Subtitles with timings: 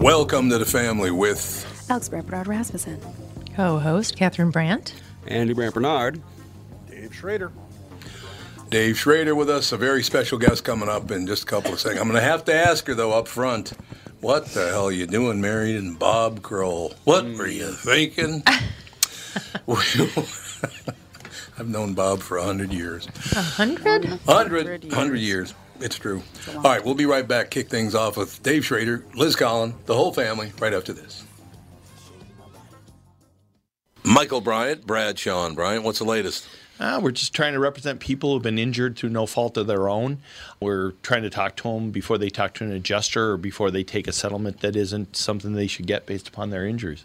[0.00, 2.98] Welcome to the family with Alex Brant Rasmussen.
[3.54, 4.94] Co-host Catherine Brandt.
[5.26, 6.22] Andy Brant Bernard.
[6.88, 7.52] Dave Schrader.
[8.70, 11.80] Dave Schrader with us, a very special guest coming up in just a couple of
[11.80, 12.00] seconds.
[12.00, 13.74] I'm going to have to ask her, though, up front,
[14.22, 16.94] what the hell are you doing married in Bob Kroll?
[17.04, 17.36] What mm.
[17.36, 18.42] were you thinking?
[21.58, 23.06] I've known Bob for 100 years.
[23.36, 24.08] A hundred?
[24.08, 25.52] 100, 100 years.
[25.80, 26.22] It's true.
[26.56, 27.50] All right, we'll be right back.
[27.50, 31.24] Kick things off with Dave Schrader, Liz Collin, the whole family, right after this.
[34.04, 36.48] Michael Bryant, Bradshaw and Bryant, what's the latest?
[36.80, 39.88] Uh, we're just trying to represent people who've been injured through no fault of their
[39.88, 40.18] own.
[40.60, 43.84] We're trying to talk to them before they talk to an adjuster or before they
[43.84, 47.04] take a settlement that isn't something they should get based upon their injuries.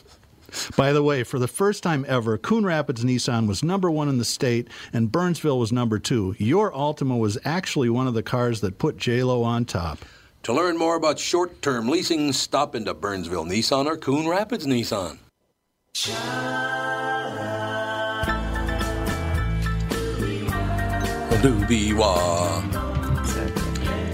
[0.75, 4.17] By the way, for the first time ever, Coon Rapids Nissan was number one in
[4.17, 6.35] the state and Burnsville was number two.
[6.37, 9.99] Your Altima was actually one of the cars that put JLo on top.
[10.43, 15.19] To learn more about short-term leasing, stop into Burnsville Nissan or Coon Rapids Nissan.
[21.41, 22.61] Doobie wah.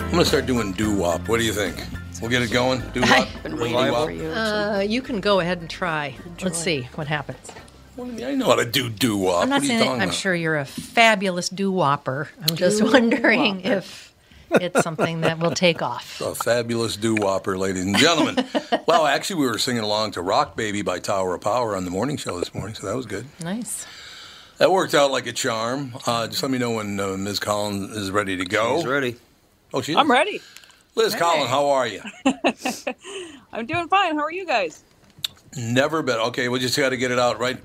[0.06, 1.28] I'm gonna start doing doo wop.
[1.28, 1.76] What do you think?
[2.22, 2.82] We'll get it going.
[2.94, 3.12] Doo wop.
[3.12, 4.30] I've been waiting for you.
[4.30, 6.16] Uh, you can go ahead and try.
[6.42, 7.52] Let's see what happens.
[8.00, 9.44] I know how to do doo wop.
[9.44, 10.14] I'm not what are you saying that I'm about?
[10.14, 12.28] sure you're a fabulous doo-wopper.
[12.48, 14.14] I'm just wondering if
[14.52, 16.22] it's something that will take off.
[16.22, 18.46] A fabulous doo wopper, ladies and gentlemen.
[18.88, 21.92] well, actually, we were singing along to Rock Baby by Tower of Power on the
[21.92, 23.26] morning show this morning, so that was good.
[23.44, 23.88] Nice.
[24.60, 25.94] That worked out like a charm.
[26.06, 27.40] Uh, just let me know when uh, Ms.
[27.40, 28.78] Collins is ready to go.
[28.78, 29.16] He's ready.
[29.74, 29.98] Oh, she is?
[29.98, 30.42] I'm ready.
[30.98, 32.02] Liz Collins, how are you?
[33.54, 34.16] I'm doing fine.
[34.16, 34.84] How are you guys?
[35.56, 36.18] Never been.
[36.18, 37.60] Okay, we just got to get it out right.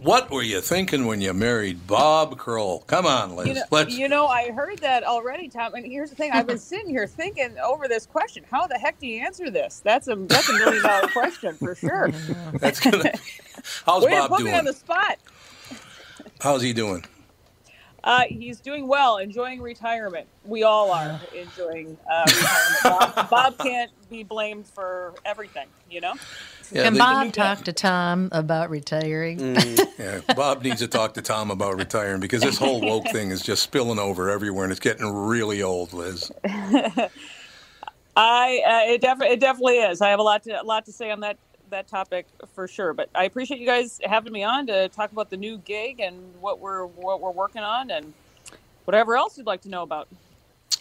[0.00, 2.80] What were you thinking when you married Bob Kroll?
[2.80, 3.48] Come on, Liz.
[3.48, 3.94] You know, Let's.
[3.94, 5.74] you know, I heard that already, Tom.
[5.74, 8.42] And here's the thing: I've been sitting here thinking over this question.
[8.50, 9.80] How the heck do you answer this?
[9.84, 12.10] That's a that's a million dollar question for sure.
[12.54, 13.12] That's gonna.
[13.84, 15.18] How's Way to Bob put me on the spot.
[16.40, 17.04] How's he doing?
[18.04, 20.26] Uh, he's doing well, enjoying retirement.
[20.44, 22.82] We all are enjoying uh, retirement.
[23.16, 26.14] Bob, Bob can't be blamed for everything, you know.
[26.70, 29.56] Yeah, Can they- Bob talk to Tom about retiring?
[29.98, 33.42] Yeah, Bob needs to talk to Tom about retiring because this whole woke thing is
[33.42, 36.30] just spilling over everywhere and it's getting really old, Liz.
[38.16, 40.00] I uh, it definitely it definitely is.
[40.00, 41.38] I have a lot to a lot to say on that
[41.70, 42.92] that topic for sure.
[42.92, 46.34] But I appreciate you guys having me on to talk about the new gig and
[46.40, 48.12] what we're what we're working on and
[48.84, 50.08] whatever else you'd like to know about.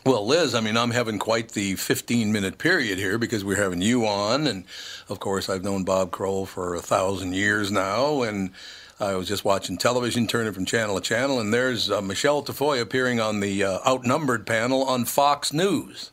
[0.06, 3.81] Well, Liz, I mean, I'm having quite the 15 minute period here because we're having
[3.81, 4.48] you on.
[4.48, 4.63] And
[5.10, 8.22] of course, I've known Bob Kroll for a thousand years now.
[8.22, 8.51] And
[9.00, 12.81] I was just watching television, turning from channel to channel, and there's uh, Michelle Tafoya
[12.81, 16.12] appearing on the uh, Outnumbered panel on Fox News.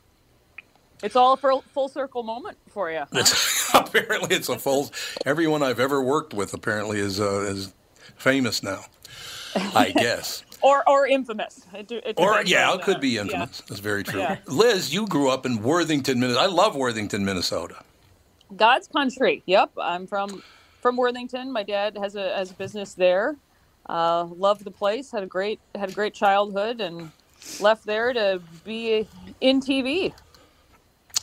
[1.05, 3.01] It's all a full, full circle moment for you.
[3.01, 3.07] huh?
[3.13, 4.91] It's, apparently, it's a full.
[5.27, 7.75] Everyone I've ever worked with apparently is uh, is
[8.17, 8.87] famous now.
[9.55, 10.45] I guess.
[10.63, 11.61] or or infamous.
[11.75, 13.21] It, it Or yeah, it could be yeah.
[13.23, 13.63] infamous.
[13.69, 14.21] That's very true.
[14.21, 14.39] Yeah.
[14.47, 16.43] Liz, you grew up in Worthington, Minnesota.
[16.45, 17.77] I love Worthington, Minnesota.
[18.57, 19.43] God's country.
[19.45, 20.43] Yep, I'm from
[20.81, 21.53] from Worthington.
[21.53, 23.37] My dad has a has a business there.
[23.87, 25.11] Uh, loved the place.
[25.11, 27.13] Had a great had a great childhood and
[27.61, 29.07] left there to be
[29.43, 30.15] in TV.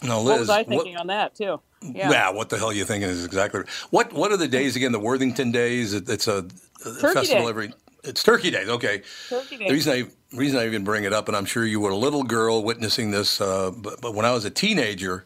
[0.03, 0.30] No, Liz.
[0.31, 1.62] what was I what- thinking on that too?
[1.81, 2.12] Yeah.
[2.12, 2.30] Yeah.
[2.30, 4.92] what the hell are you thinking is exactly what what are the days again?
[4.92, 5.94] The Worthington days.
[5.94, 6.45] It, it's a,
[6.86, 7.50] a festival Day.
[7.50, 7.74] every.
[8.03, 8.68] It's Turkey Days.
[8.68, 9.01] Okay.
[9.30, 9.68] Turkey Day.
[9.68, 11.95] The reason I reason I even bring it up, and I'm sure you were a
[11.95, 15.25] little girl witnessing this, uh, but, but when I was a teenager,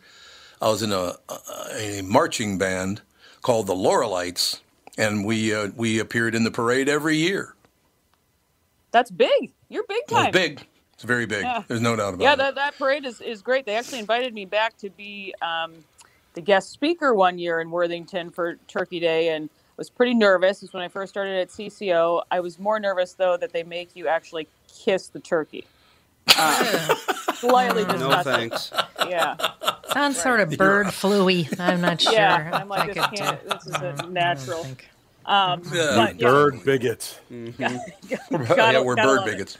[0.61, 3.01] I was in a, a, a marching band
[3.41, 4.59] called the Laurelites,
[4.97, 7.53] and we uh, we appeared in the parade every year.
[8.91, 9.51] That's big.
[9.69, 10.31] You're big time.
[10.31, 10.65] big.
[10.95, 11.43] It's very big.
[11.43, 11.63] Yeah.
[11.67, 12.37] There's no doubt about Yeah, it.
[12.37, 13.65] that, that parade is, is great.
[13.65, 15.73] They actually invited me back to be um,
[16.33, 20.63] the guest speaker one year in Worthington for Turkey Day and was pretty nervous.
[20.63, 22.23] It's when I first started at CCO.
[22.31, 25.65] I was more nervous, though, that they make you actually kiss the turkey.
[26.37, 26.95] Uh,
[27.35, 28.33] slightly No disgusting.
[28.49, 28.71] thanks.
[29.09, 29.35] Yeah.
[29.91, 31.47] Sounds sort of bird fluey.
[31.59, 32.13] I'm not sure.
[32.13, 32.51] Yeah.
[32.53, 34.63] I'm like, I this, can't, uh, this is I a don't- I don't natural.
[34.63, 34.89] think.
[35.25, 37.19] Um, but, yeah, Bird bigots.
[37.29, 37.79] yeah,
[38.29, 39.31] gotta- we're bird love it.
[39.31, 39.57] bigots.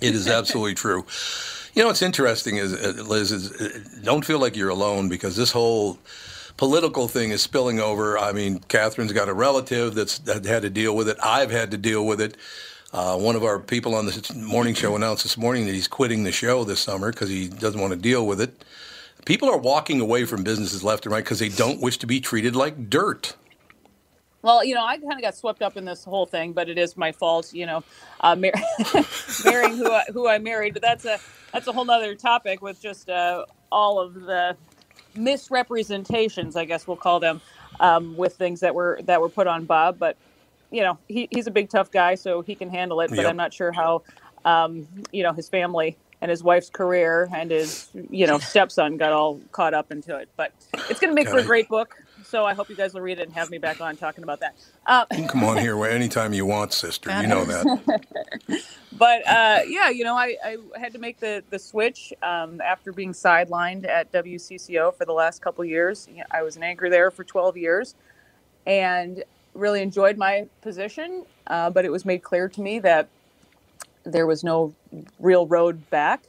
[0.00, 1.04] It is absolutely true.
[1.74, 5.36] You know what's interesting is, uh, Liz, is uh, don't feel like you're alone because
[5.36, 5.98] this whole
[6.56, 8.18] political thing is spilling over.
[8.18, 11.16] I mean, Catherine's got a relative that's that had to deal with it.
[11.22, 12.36] I've had to deal with it.
[12.92, 16.24] Uh, one of our people on the morning show announced this morning that he's quitting
[16.24, 18.64] the show this summer because he doesn't want to deal with it.
[19.24, 22.20] People are walking away from businesses left and right because they don't wish to be
[22.20, 23.36] treated like dirt.
[24.42, 26.78] Well, you know, I kind of got swept up in this whole thing, but it
[26.78, 27.52] is my fault.
[27.52, 27.84] You know,
[28.20, 28.52] uh, mar-
[29.44, 31.18] marrying who I, who I married, but that's a
[31.52, 34.56] that's a whole nother topic with just uh, all of the
[35.16, 37.40] misrepresentations, I guess we'll call them,
[37.80, 39.98] um, with things that were that were put on Bob.
[39.98, 40.16] But
[40.70, 43.12] you know, he, he's a big tough guy, so he can handle it.
[43.14, 43.26] But Yep.
[43.26, 44.02] I'm not sure how,
[44.44, 49.12] um, you know, his family and his wife's career and his you know stepson got
[49.12, 50.30] all caught up into it.
[50.36, 50.52] But
[50.88, 51.96] it's going to make for a great book.
[52.24, 54.40] So I hope you guys will read it and have me back on talking about
[54.40, 54.56] that.
[54.86, 57.10] Uh, You can come on here anytime you want, sister.
[57.20, 58.02] You know that.
[58.92, 62.92] but uh, yeah, you know, I, I had to make the the switch um, after
[62.92, 66.08] being sidelined at WCCO for the last couple years.
[66.30, 67.94] I was an anchor there for 12 years,
[68.66, 69.24] and
[69.54, 71.24] really enjoyed my position.
[71.46, 73.08] Uh, but it was made clear to me that
[74.04, 74.74] there was no
[75.18, 76.22] real road back.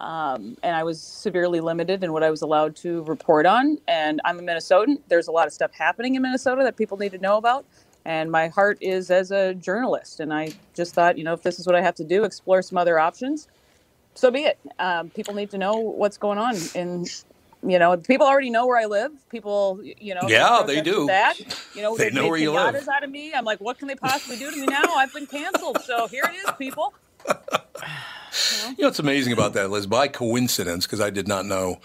[0.00, 3.78] Um, and I was severely limited in what I was allowed to report on.
[3.88, 4.98] And I'm a Minnesotan.
[5.08, 7.66] There's a lot of stuff happening in Minnesota that people need to know about.
[8.04, 10.20] And my heart is as a journalist.
[10.20, 12.62] And I just thought, you know, if this is what I have to do, explore
[12.62, 13.48] some other options,
[14.14, 14.58] so be it.
[14.78, 16.56] Um, people need to know what's going on.
[16.74, 17.08] And,
[17.66, 19.12] you know, people already know where I live.
[19.30, 21.06] People, you know, Yeah, they do.
[21.06, 21.38] That.
[21.74, 22.88] You know, They they've know where you live.
[22.88, 23.32] out of me.
[23.34, 24.84] I'm like, what can they possibly do to me now?
[24.96, 25.80] I've been canceled.
[25.82, 26.94] So here it is, people.
[28.70, 29.86] You know what's amazing about that, Liz?
[29.86, 31.80] By coincidence, because I did not know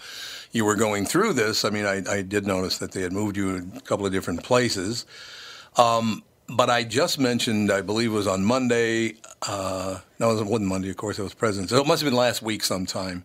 [0.52, 1.64] you were going through this.
[1.64, 4.42] I mean, I, I did notice that they had moved you a couple of different
[4.42, 5.06] places.
[5.76, 9.14] Um, but I just mentioned, I believe it was on Monday.
[9.46, 11.72] Uh, no, it wasn't Monday, of course, it was President's.
[11.72, 13.24] So it must have been last week sometime.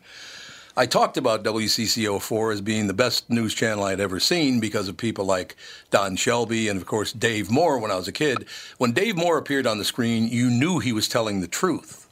[0.80, 4.96] I talked about WCCO4 as being the best news channel I'd ever seen because of
[4.96, 5.56] people like
[5.90, 8.46] Don Shelby and, of course, Dave Moore when I was a kid.
[8.78, 12.07] When Dave Moore appeared on the screen, you knew he was telling the truth.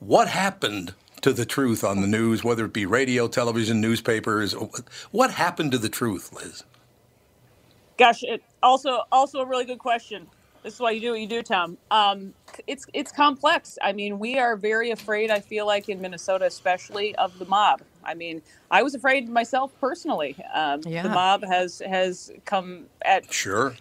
[0.00, 4.54] What happened to the truth on the news, whether it be radio, television, newspapers?
[5.12, 6.64] What happened to the truth, Liz?
[7.98, 10.28] Gosh, it also also a really good question.
[10.62, 11.78] This is why you do what you do, Tom.
[11.90, 12.34] Um,
[12.66, 13.78] it's it's complex.
[13.82, 15.30] I mean, we are very afraid.
[15.30, 17.82] I feel like in Minnesota, especially of the mob.
[18.04, 20.36] I mean, I was afraid myself personally.
[20.54, 21.02] Um, Yeah.
[21.02, 23.76] The mob has has come at Sure.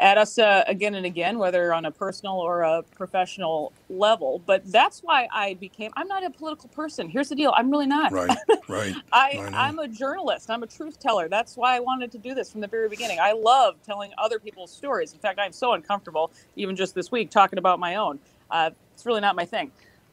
[0.00, 4.42] At us uh, again and again, whether on a personal or a professional level.
[4.46, 5.92] But that's why I became.
[5.94, 7.08] I'm not a political person.
[7.08, 7.52] Here's the deal.
[7.56, 8.10] I'm really not.
[8.10, 8.36] Right,
[8.68, 8.94] right.
[9.12, 10.50] I, I I'm a journalist.
[10.50, 11.28] I'm a truth teller.
[11.28, 13.20] That's why I wanted to do this from the very beginning.
[13.20, 15.12] I love telling other people's stories.
[15.12, 18.18] In fact, I'm so uncomfortable, even just this week, talking about my own.
[18.50, 19.70] Uh, it's really not my thing.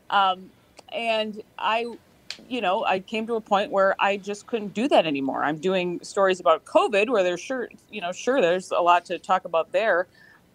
[0.10, 0.52] Um,
[0.92, 1.86] and I,
[2.48, 5.44] you know, I came to a point where I just couldn't do that anymore.
[5.44, 9.20] I'm doing stories about COVID, where there's sure, you know, sure, there's a lot to
[9.20, 10.08] talk about there.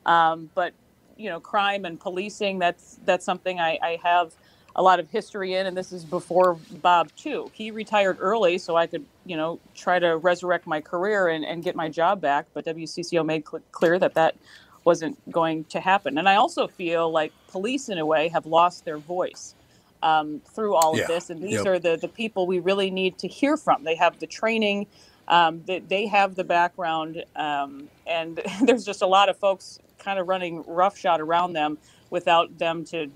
[0.06, 0.72] Um, but
[1.16, 4.34] you know, crime and policing, that's that's something I, I have
[4.74, 7.50] a lot of history in, and this is before Bob too.
[7.52, 11.62] He retired early, so I could, you know, try to resurrect my career and, and
[11.62, 12.46] get my job back.
[12.54, 14.36] But WCCO made cl- clear that that
[14.84, 16.18] wasn't going to happen.
[16.18, 19.54] And I also feel like police, in a way, have lost their voice
[20.02, 21.02] um, through all Yeah.
[21.02, 21.66] of this, and these Yep.
[21.66, 23.84] are the the people we really need to hear from.
[23.84, 24.88] They have the training.
[25.28, 30.18] Um, they, they have the background, um, and there's just a lot of folks kind
[30.18, 31.78] of running roughshod around them
[32.10, 33.08] without them to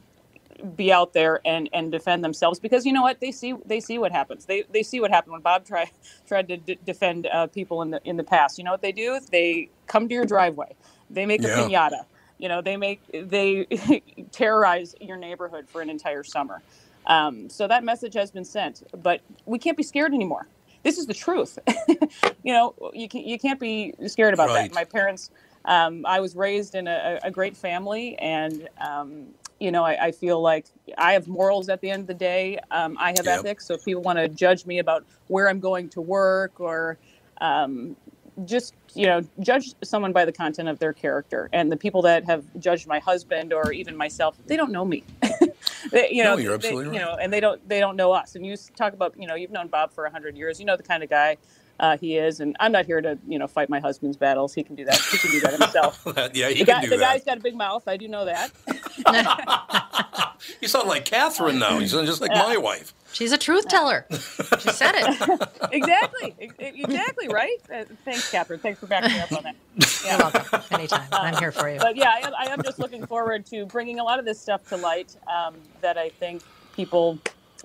[0.77, 3.99] be out there and and defend themselves because you know what they see they see
[3.99, 5.91] what happens they they see what happened when Bob tried
[6.29, 8.93] tried to d- defend uh, people in the in the past you know what they
[8.93, 10.75] do they come to your driveway
[11.11, 11.45] they make Yeah.
[11.45, 12.05] a piñata
[12.39, 13.67] you know they make they
[14.33, 16.63] terrorize your neighborhood for an entire summer.
[17.07, 20.49] Um, so that message has been sent but we can't be scared anymore.
[20.85, 21.59] This is the truth.
[22.45, 24.71] You know you, can, you can't be scared about Right.
[24.71, 25.31] that my parents
[25.67, 29.29] um, i was raised in a, a great family and um,
[29.61, 30.67] you know I, I feel like
[30.99, 32.59] i have morals at the end of the day.
[32.71, 33.29] Um, i have Yep.
[33.29, 36.99] ethics so if people want to judge me about where i'm going to work or
[37.41, 37.97] um,
[38.45, 41.49] just you know judge someone by the content of their character.
[41.53, 45.05] And the people that have judged my husband or even myself they don't know me.
[45.93, 48.13] They- you No, know you're they- absolutely you know and they don't they don't know
[48.13, 48.35] us.
[48.37, 50.59] And you talk about you know you've known bob for 100 years.
[50.61, 51.37] You know the kind of guy
[51.79, 52.41] uh, he is.
[52.41, 54.53] And i'm not here to you know fight my husband's battles.
[54.55, 54.99] He can do that.
[55.11, 56.05] He can do that himself.
[56.35, 57.13] Yeah, he the, can guy, do the that.
[57.15, 57.87] guy's got a big mouth.
[57.87, 58.51] I do know that.
[60.61, 61.79] You sound like Catherine now.
[61.79, 62.93] You sound just like my wife.
[63.17, 64.05] She's a truth teller.
[64.11, 65.49] She said it.
[65.73, 69.57] exactly exactly right uh, thanks catherine thanks for backing me up on that
[70.05, 70.61] You're welcome.
[70.71, 71.09] Anytime.
[71.13, 71.79] I'm here for you.
[71.79, 74.39] but yeah, I am, I am just looking forward to bringing a lot of this
[74.39, 76.43] stuff to light um, that I think
[76.75, 77.19] people,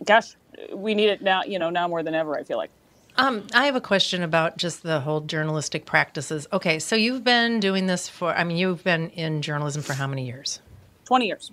[0.06, 0.36] gosh,
[0.74, 2.72] we need it now, you know, now more than ever, I feel like.
[3.18, 6.48] Um, I have a question about just the whole journalistic practices.
[6.54, 10.08] Okay, so you've been doing this for, I mean, you've been in journalism for how
[10.08, 10.62] many years?
[11.06, 11.52] 20 years.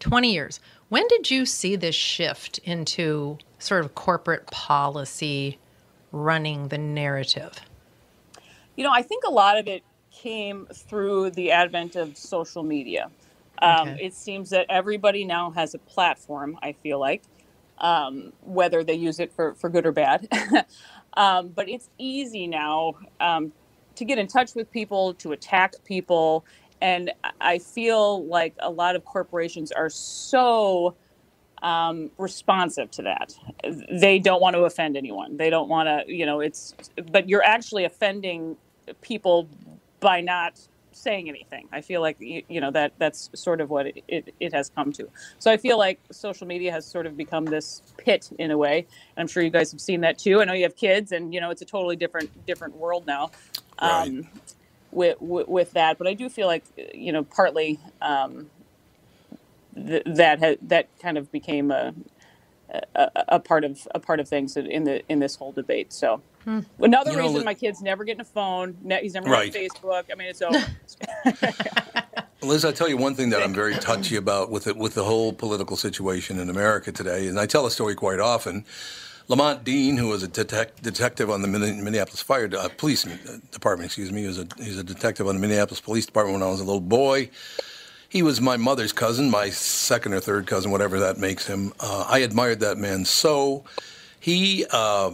[0.00, 0.60] 20 years.
[0.92, 5.58] When did you see this shift into sort of corporate policy
[6.10, 7.54] running the narrative?
[8.76, 13.10] You know, I think a lot of it came through the advent of social media.
[13.62, 14.04] Um, Okay.
[14.04, 17.22] It seems that everybody now has a platform, I feel like,
[17.78, 20.28] um, whether they use it for, for good or bad.
[21.14, 23.50] um, but it's easy now um,
[23.94, 26.44] to get in touch with people, to attack people.
[26.82, 30.96] And I- feel like a lot of corporations are so
[31.62, 33.34] um, responsive to that.
[33.90, 35.36] They don't want to offend anyone.
[35.36, 36.74] They don't want to, you know, it's,
[37.12, 38.56] but you're actually offending
[39.00, 39.48] people
[40.00, 40.60] by not
[40.90, 41.68] saying anything.
[41.72, 44.70] I feel like, you, you know, that that's sort of what it, it, it has
[44.70, 45.08] come to.
[45.38, 48.86] So I feel like social media has sort of become this pit in a way.
[49.16, 50.40] And I'm sure you guys have seen that too.
[50.40, 53.30] I know you have kids and, you know, it's a totally different, different world now.
[53.80, 54.08] Right.
[54.08, 54.28] Um,
[54.92, 58.50] with, with, with that, but I do feel like, you know, partly, um,
[59.76, 61.94] th- that ha- that kind of became a,
[62.94, 65.92] a a part of a part of things in the in this whole debate.
[65.92, 66.22] So
[66.78, 68.78] another You reason Li- my kid's never getting a phone.
[68.82, 69.54] Ne- he's never Right.
[69.54, 70.04] on Facebook.
[70.12, 70.58] I mean, it's over.
[72.42, 75.04] Liz, I tell you one thing that I'm very touchy about with it, with the
[75.04, 78.64] whole political situation in America today, and I tell a story quite often.
[79.28, 83.04] Lamont Dean, who was a detec- detective on the Minneapolis Fire uh, Police
[83.50, 86.46] Department, excuse me, he was a he's a detective on the Minneapolis Police Department when
[86.46, 87.30] I was a little boy.
[88.08, 91.72] He was my mother's cousin, my second or third cousin, whatever that makes him.
[91.80, 93.64] Uh, I admired that man so.
[94.20, 95.12] He uh,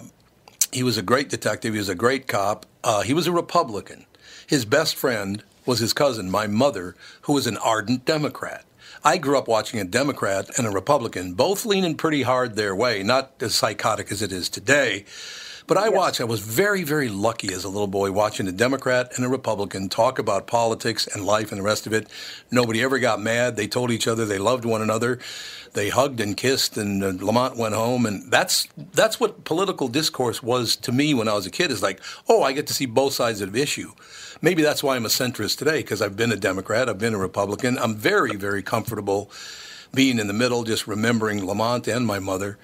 [0.73, 1.75] he was a great detective.
[1.75, 2.67] He was a great cop.
[2.83, 4.05] Uh, he was a Republican.
[4.47, 8.65] His best friend was his cousin, my mother, who was an ardent Democrat.
[9.05, 13.03] I grew up watching a Democrat and a Republican, both leaning pretty hard their way,
[13.03, 15.05] not as psychotic as it is today.
[15.69, 19.13] But I watched, I was very, very lucky as a little boy watching a Democrat
[19.17, 22.09] and a Republican talk about politics and life and the rest of it.
[22.51, 23.57] Nobody ever got mad.
[23.57, 25.19] They told each other they loved one another.
[25.75, 28.07] They hugged and kissed, and uh, Lamont went home.
[28.07, 31.71] And that's that's what political discourse was to me when I was a kid.
[31.71, 32.01] Is like,
[32.31, 33.93] oh, I get to see both sides of the issue.
[34.41, 37.19] Maybe that's why I'm a centrist today because I've been a Democrat, I've been a
[37.19, 37.79] Republican.
[37.79, 39.31] I'm very, very comfortable
[39.93, 42.59] being in the middle, just remembering Lamont and my mother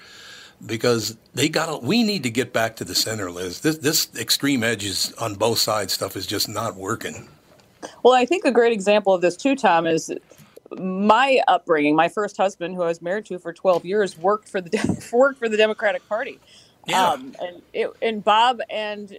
[0.65, 1.83] because they got.
[1.83, 3.61] We need to get back to the center, Liz.
[3.61, 7.27] This this extreme edges on both sides stuff is just not working.
[8.03, 10.11] Well, I think a great example of this too, Tom, is
[10.79, 11.95] my upbringing.
[11.95, 15.39] My first husband, who I was married to for 12 years, worked for the worked
[15.39, 16.39] for the Democratic Party.
[16.87, 17.09] Yeah.
[17.09, 19.17] Um, and it, and Bob and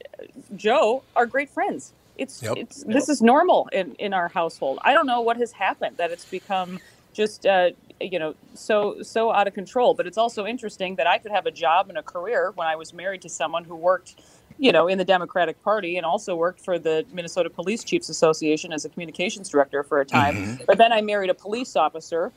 [0.54, 1.92] Joe are great friends.
[2.18, 2.56] It's Yep.
[2.56, 4.78] it's this is normal in in our household.
[4.82, 6.80] I don't know what has happened that it's become
[7.12, 7.70] just uh,
[8.00, 9.94] you know so so out of control.
[9.94, 12.76] But it's also interesting that I could have a job and a career when I
[12.76, 14.16] was married to someone who worked
[14.58, 18.73] you know, in the Democratic Party and also worked for the Minnesota Police Chiefs Association
[18.73, 20.58] as a communications director for a time.
[20.66, 22.32] But then I married a police officer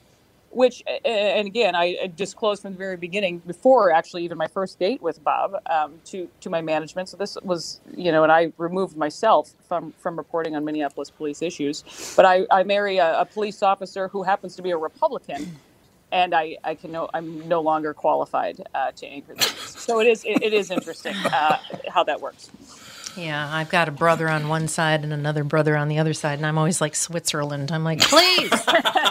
[0.51, 5.01] which and again I disclosed from the very beginning before actually even my first date
[5.01, 7.09] with Bob um, to to my management.
[7.09, 11.41] So this was you know, and I removed myself from from reporting on Minneapolis police
[11.41, 11.83] issues.
[12.15, 15.57] But I I marry a, a police officer who happens to be a Republican.
[16.11, 19.51] And I, I can no, I'm no longer qualified uh, to anchor this.
[19.77, 22.49] So it is, it, it is interesting uh, how that works.
[23.15, 26.39] Yeah, I've got a brother on one side and another brother on the other side,
[26.39, 27.71] and I'm always like Switzerland.
[27.71, 28.49] I'm like, please,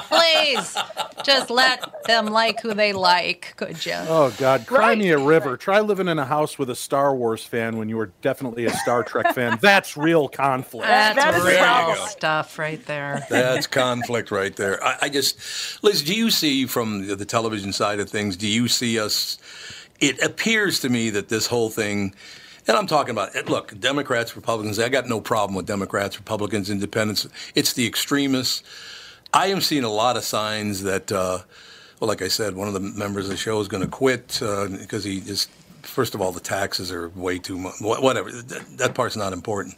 [0.09, 0.77] please,
[1.25, 3.95] just let them like who they like, could you?
[3.97, 4.99] Oh God, cry Right.
[4.99, 5.57] me a river.
[5.57, 8.71] Try living in a house with a Star Wars fan when you were definitely a
[8.71, 9.59] Star Trek fan.
[9.61, 10.87] That's real conflict.
[10.87, 11.45] That's that is
[11.97, 13.27] real stuff right there.
[13.29, 14.83] That's conflict right there.
[14.83, 18.47] I, I just, Liz, do you see from the, the television side of things, do
[18.49, 19.39] you see us?
[20.01, 22.15] It appears to me that this whole thing,
[22.69, 27.27] and I'm talking about, look, Democrats, Republicans, I got no problem with Democrats, Republicans, independents.
[27.55, 28.63] It's the extremists.
[29.33, 31.39] I am seeing a lot of signs that, uh,
[31.99, 34.41] well, like I said, one of the members of the show is going to quit
[34.43, 35.51] uh, because he just,
[35.83, 37.75] first of all, the taxes are way too much.
[37.81, 38.31] Whatever.
[38.31, 39.75] That, that part's not important.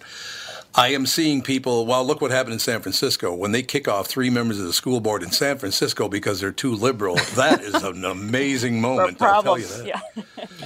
[0.75, 1.85] I am seeing people.
[1.85, 4.73] Well, look what happened in San Francisco when they kick off three members of the
[4.73, 7.17] school board in San Francisco because they're too liberal.
[7.35, 9.21] That is an amazing moment.
[9.21, 9.87] I'll tell you that.
[9.87, 10.01] Yeah.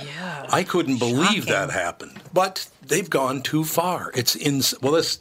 [0.04, 0.46] Yeah.
[0.50, 4.10] I couldn't believe that happened, but they've gone too far.
[4.14, 5.20] It's in well, this,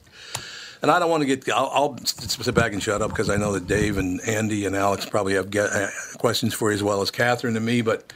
[0.82, 1.50] and I don't want to get.
[1.50, 4.76] I'll, I'll sit back and shut up because I know that Dave and Andy and
[4.76, 5.88] Alex probably have get, uh,
[6.18, 7.82] questions for you as well as Catherine and me.
[7.82, 8.12] But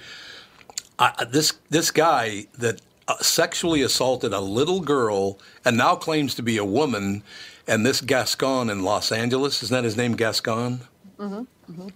[1.00, 6.44] I, this this guy that Uh, sexually assaulted a little girl and now claims to
[6.44, 7.24] be a woman,
[7.66, 10.82] and this Gascon in Los Angeles isn't that his name, Gascon?
[11.18, 11.72] Mm-hmm.
[11.72, 11.88] Mm-hmm.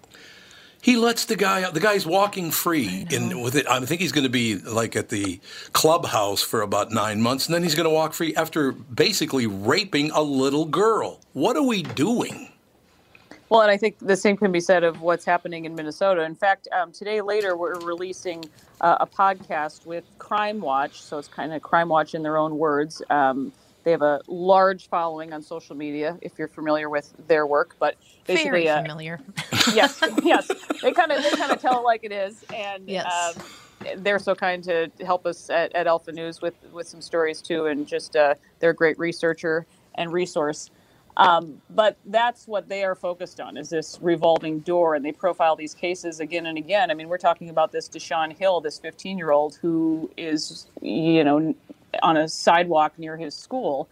[0.82, 1.74] He lets the guy out.
[1.74, 3.68] The guy's walking free in with it.
[3.68, 5.40] I think he's going to be like at the
[5.74, 10.12] clubhouse for about nine months, and then he's going to walk free after basically raping
[10.12, 11.20] a little girl.
[11.34, 12.51] What are we doing?
[13.52, 16.24] Well, and I think the same can be said of what's happening in Minnesota.
[16.24, 18.46] In fact, um, today later we're releasing
[18.80, 21.02] uh, a podcast with Crime Watch.
[21.02, 23.02] So it's kind of Crime Watch in their own words.
[23.10, 23.52] Um,
[23.84, 27.76] they have a large following on social media, if you're familiar with their work.
[27.78, 29.20] But basically, Very uh, familiar.
[29.74, 30.50] yes, yes,
[30.82, 33.36] they kind of they kind of tell it like it is, and Yes.
[33.36, 33.44] um,
[33.98, 37.66] they're so kind to help us at, at Alpha News with with some stories too,
[37.66, 40.70] and just uh, they're a great researcher and resource.
[41.18, 45.56] Um, but that's what they are focused on is this revolving door, and they profile
[45.56, 46.90] these cases again and again.
[46.90, 51.24] I mean, we're talking about this Deshaun Hill, this 15 year old who is, you
[51.24, 51.54] know,
[52.02, 53.90] on a sidewalk near his school,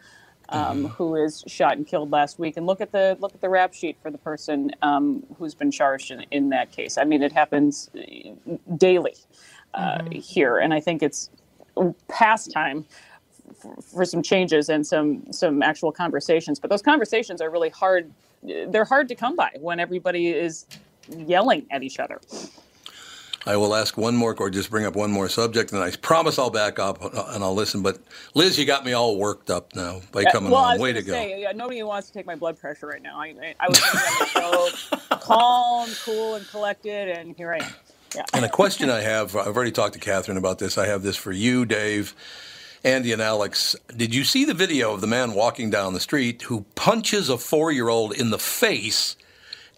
[0.49, 2.57] um, who is shot and killed last week.
[2.57, 5.71] And look at the look at the rap sheet for the person um, who's been
[5.71, 6.97] charged in, in that case.
[6.97, 9.15] I mean, it happens uh, daily
[9.73, 11.29] uh, here, and I think it's
[12.07, 12.85] past time
[13.55, 16.59] for, some changes and some some actual conversations.
[16.59, 18.11] But those conversations are really hard.
[18.43, 20.65] They're hard to come by when everybody is
[21.09, 22.19] yelling at each other.
[23.45, 26.37] I will ask one more, or just bring up one more subject, and I promise
[26.37, 27.81] I'll back up and I'll listen.
[27.81, 27.99] But
[28.33, 30.79] Liz, you got me all worked up now by coming well, on.
[30.79, 31.13] Way to gonna go!
[31.13, 33.19] say, yeah, nobody wants to take my blood pressure right now.
[33.19, 37.73] I, I, I was so calm, cool, and collected, and here I am.
[38.15, 38.25] Yeah.
[38.33, 40.77] And a question I have, I've already talked to Catherine about this.
[40.77, 42.15] I have this for you, Dave,
[42.83, 43.75] Andy, and Alex.
[43.95, 47.37] Did you see the video of the man walking down the street who punches a
[47.37, 49.15] four year old in the face,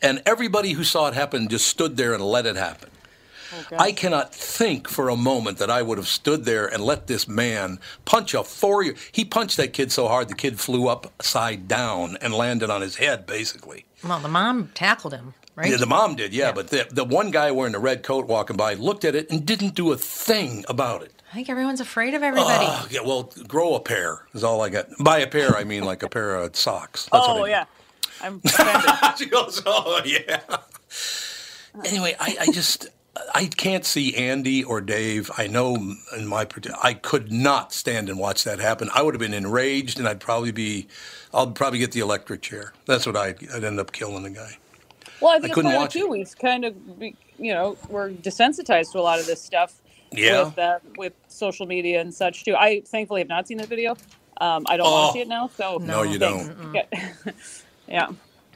[0.01, 2.89] and everybody who saw it happen just stood there and let it happen?
[3.77, 7.27] I cannot think for a moment that I would have stood there and let this
[7.27, 8.95] man punch a four year.
[9.11, 12.95] He punched that kid so hard the kid flew upside down and landed on his
[12.95, 13.85] head, basically.
[14.03, 15.69] Well, the mom tackled him, right?
[15.69, 18.55] Yeah, the mom did, yeah, but the, the one guy wearing the red coat walking
[18.55, 21.20] by looked at it and didn't do a thing about it.
[21.31, 22.65] I think everyone's afraid of everybody.
[22.67, 24.87] Oh, yeah, well, grow a pair is all I got.
[24.99, 27.07] By a pair, I mean like a pair of socks.
[27.11, 27.51] That's what I oh mean.
[27.51, 27.65] yeah,
[28.21, 29.17] I'm offended.
[29.17, 30.41] she goes, oh yeah.
[31.85, 32.89] Anyway, I, I just
[33.33, 35.31] I can't see Andy or Dave.
[35.37, 36.45] I know in my
[36.83, 38.89] I could not stand and watch that happen.
[38.93, 40.87] I would have been enraged, and I'd probably be,
[41.33, 42.73] I'll probably get the electric chair.
[42.87, 44.57] That's what I'd, I'd end up killing the guy.
[45.21, 45.99] Well, I think it's couldn't kind of watch too.
[45.99, 46.09] it.
[46.09, 49.80] We've kind of, be- you know, we're desensitized to a lot of this stuff
[50.13, 50.43] Yeah.
[50.43, 52.55] with uh, with social media and such too.
[52.55, 53.95] I thankfully have not seen the video.
[54.39, 54.91] Um, I don't Oh.
[54.91, 55.49] want to see it now.
[55.55, 56.47] So No, you thanks.
[56.47, 56.73] don't.
[56.75, 57.31] Yeah.
[57.87, 58.07] yeah.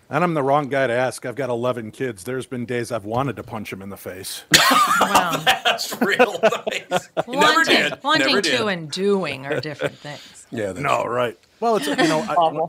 [0.10, 1.26] And I'm the wrong guy to ask.
[1.26, 2.24] I've got 11 kids.
[2.26, 4.44] There's been days I've wanted to punch him in the face.
[5.02, 5.42] wow.
[5.64, 7.10] That's real nice.
[7.28, 8.04] You never did.
[8.04, 8.62] wanting never to did.
[8.68, 10.46] and doing are different things.
[10.52, 10.74] Yeah.
[10.74, 11.38] No, right.
[11.60, 12.68] Well, it's you know, I,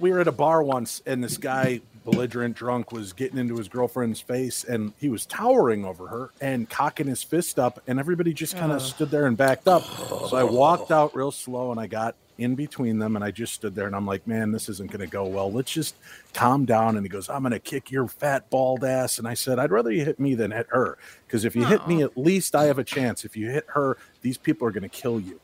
[0.00, 3.68] we were at a bar once, and this guy, belligerent drunk, was getting into his
[3.68, 8.32] girlfriend's face, and he was towering over her and cocking his fist up, and everybody
[8.32, 9.84] just kind of stood there and backed up.
[10.28, 13.52] So I walked out real slow, and I got in between them, and I just
[13.52, 15.50] stood there and I'm like, man, this isn't going to go well.
[15.52, 15.96] Let's just
[16.32, 16.96] calm down.
[16.96, 19.18] And he goes, I'm going to kick your fat bald ass.
[19.18, 21.86] And I said, I'd rather you hit me than hit her because if you hit
[21.88, 23.24] me, at least I have a chance.
[23.24, 25.40] If you hit her, these people are going to kill you.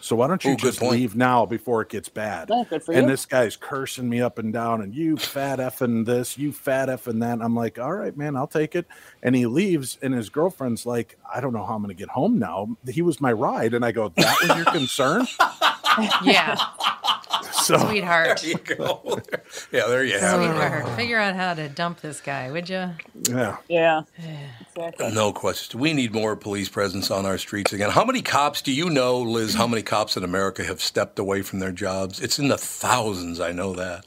[0.00, 2.50] So why don't you Ooh, just leave now before it gets bad?
[2.50, 3.08] Yeah, good for and you.
[3.08, 7.20] this guy's cursing me up and down, and you fat effing this, you fat effing
[7.20, 7.40] that.
[7.42, 8.86] I'm like, all right, man, I'll take it.
[9.22, 12.10] And he leaves, and his girlfriend's like, I don't know how I'm going to get
[12.10, 12.76] home now.
[12.88, 15.26] He was my ride, and I go, that was your concern.
[16.22, 16.54] Yeah,
[17.62, 18.40] So sweetheart.
[18.40, 19.20] There you go.
[19.72, 20.44] yeah, there you have it.
[20.44, 20.88] Sweetheart.
[20.96, 22.90] Figure out how to dump this guy, would you?
[23.28, 24.02] yeah, Yeah.
[24.76, 25.12] Exactly.
[25.12, 25.80] No question.
[25.80, 27.90] We need more police presence on our streets again.
[27.90, 29.54] How many cops do you know, Liz?
[29.54, 32.20] How many cops in America have stepped away from their jobs?
[32.20, 33.40] It's in the thousands.
[33.40, 34.04] I know that.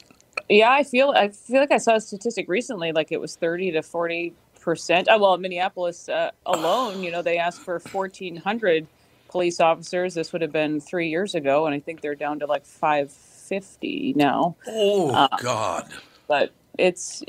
[0.48, 3.70] Yeah, I feel I feel like I saw a statistic recently, like it was thirty
[3.72, 5.08] to forty percent.
[5.08, 8.86] Uh, well, Minneapolis uh, alone, you know, they asked for fourteen hundred
[9.28, 10.14] police officers.
[10.14, 13.10] This would have been three years ago, and I think they're down to like five
[13.48, 14.56] fifty now.
[14.68, 15.88] Oh um, God.
[16.28, 17.22] But it's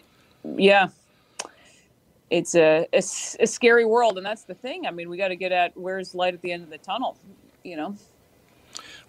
[0.44, 0.90] yeah,
[2.30, 4.86] it's a a scary world, and that's the thing.
[4.86, 7.18] I mean, we got to get at where's light at the end of the tunnel.
[7.64, 7.96] You know.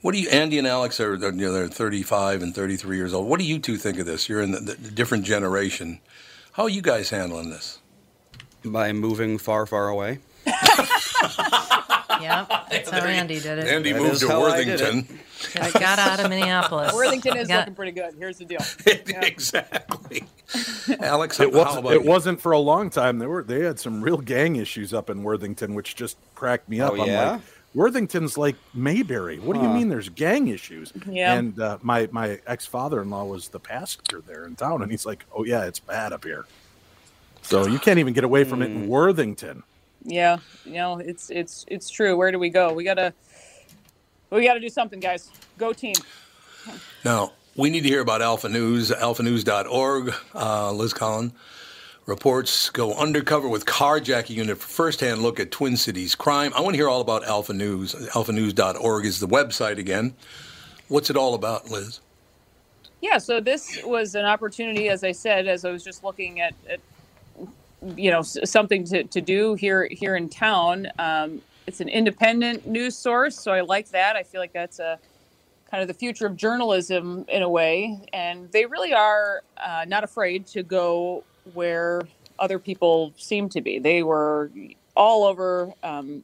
[0.02, 3.14] What do you, Andy and Alex are they're, you know, they're 35 and 33 years
[3.14, 3.26] old.
[3.26, 4.28] What do you two think of this?
[4.28, 6.00] You're in the, the different generation.
[6.52, 7.78] How are you guys handling this?
[8.62, 10.18] By moving far, far away.
[12.20, 13.66] Yeah, that's how Andy did it.
[13.66, 14.44] Andy That moved is to how
[15.56, 16.92] I did got out of Minneapolis.
[16.94, 18.14] Worthington is Got- looking pretty good.
[18.18, 18.60] Here's the deal.
[19.22, 20.24] exactly.
[21.00, 21.76] Alex, how, it how was.
[21.76, 22.08] about It you?
[22.08, 23.18] wasn't for a long time.
[23.18, 23.42] They were.
[23.42, 26.92] They had some real gang issues up in Worthington, which just cracked me up.
[26.92, 27.30] Oh, I'm yeah?
[27.32, 27.40] like,
[27.74, 29.38] Worthington's like Mayberry.
[29.40, 30.92] What do you mean there's gang issues?
[31.08, 31.34] Yeah.
[31.34, 34.90] And uh, my my ex father in law was the pastor there in town, and
[34.90, 36.44] he's like, "Oh yeah, it's bad up here."
[37.42, 38.84] So you can't even get away from it Hmm.
[38.84, 39.62] in Worthington.
[40.04, 42.16] Yeah, you know, it's it's it's true.
[42.16, 42.72] Where do we go?
[42.72, 43.12] We gotta
[44.34, 45.30] we gotta do something, guys.
[45.58, 45.94] Go team.
[47.04, 50.14] Now, we need to hear about Alpha News, alphanews.org.
[50.34, 51.32] Uh, Liz Collin
[52.06, 56.52] reports go undercover with carjacking unit for firsthand look at Twin Cities crime.
[56.54, 57.94] I want to hear all about Alpha News.
[57.94, 60.14] Alphanews.org is the website again.
[60.88, 62.00] What's it all about, Liz?
[63.00, 66.54] Yeah, so this was an opportunity, as I said, as I was just looking at,
[66.68, 66.80] at
[67.96, 70.88] you know something to, to do here here in town.
[70.98, 74.16] Um, it's an independent news source, so I like that.
[74.16, 74.98] I feel like that's a
[75.70, 80.04] kind of the future of journalism in a way, and they really are uh, not
[80.04, 81.24] afraid to go
[81.54, 82.02] where
[82.38, 83.78] other people seem to be.
[83.78, 84.50] They were
[84.96, 86.22] all over um,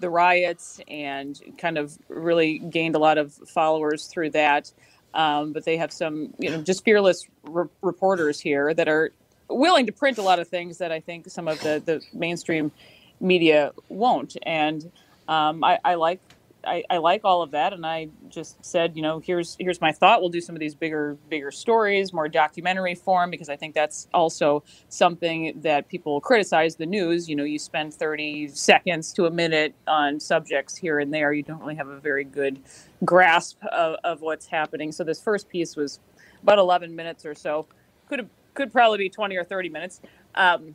[0.00, 4.70] the riots and kind of really gained a lot of followers through that.
[5.14, 9.12] Um, but they have some, you know, just fearless re- reporters here that are
[9.48, 12.72] willing to print a lot of things that I think some of the, the mainstream
[13.20, 14.36] media won't.
[14.42, 14.90] And
[15.28, 16.20] um, I, I like
[16.64, 19.92] I, I like all of that, and I just said, you know, here's here's my
[19.92, 20.20] thought.
[20.20, 24.08] We'll do some of these bigger bigger stories, more documentary form, because I think that's
[24.14, 27.28] also something that people criticize the news.
[27.28, 31.32] You know, you spend 30 seconds to a minute on subjects here and there.
[31.32, 32.60] You don't really have a very good
[33.04, 34.92] grasp of, of what's happening.
[34.92, 36.00] So this first piece was
[36.42, 37.66] about 11 minutes or so.
[38.08, 40.00] Could have could probably be 20 or 30 minutes.
[40.34, 40.74] Um,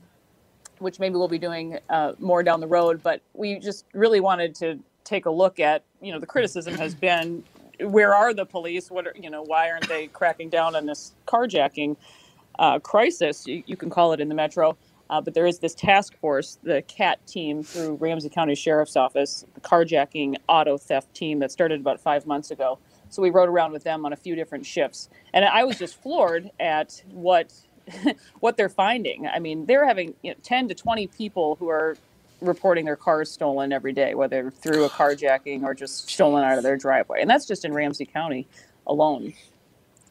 [0.80, 3.02] which maybe we'll be doing uh, more down the road.
[3.04, 6.96] But we just really wanted to take a look at, you know, the criticism has
[7.08, 7.44] been,
[7.80, 8.90] where are the police?
[8.92, 11.96] What are, you know, why aren't they cracking down on this carjacking
[12.60, 13.46] uh, crisis?
[13.48, 14.78] You, you can call it in the metro.
[15.10, 19.46] Uh, but there is this task force, the CAT team through Ramsey County Sheriff's Office,
[19.54, 22.80] the carjacking auto theft team that started about five months ago.
[23.10, 26.02] So we rode around with them on a few different shifts, and I was just
[26.02, 27.54] floored at what
[28.40, 29.28] what they're finding.
[29.28, 31.98] I mean, they're having you know, 10 to 20 people who are
[32.42, 36.64] reporting their cars stolen every day, whether through a carjacking or just stolen out of
[36.64, 37.22] their driveway.
[37.22, 38.48] And that's just in Ramsey County
[38.86, 39.34] alone.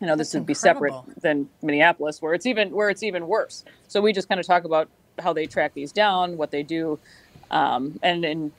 [0.00, 3.26] You know, this That's would be separate than Minneapolis, where it's even where it's even
[3.26, 3.64] worse.
[3.88, 6.98] So we just kind of talk about how they track these down, what they do,
[7.50, 8.52] um, and and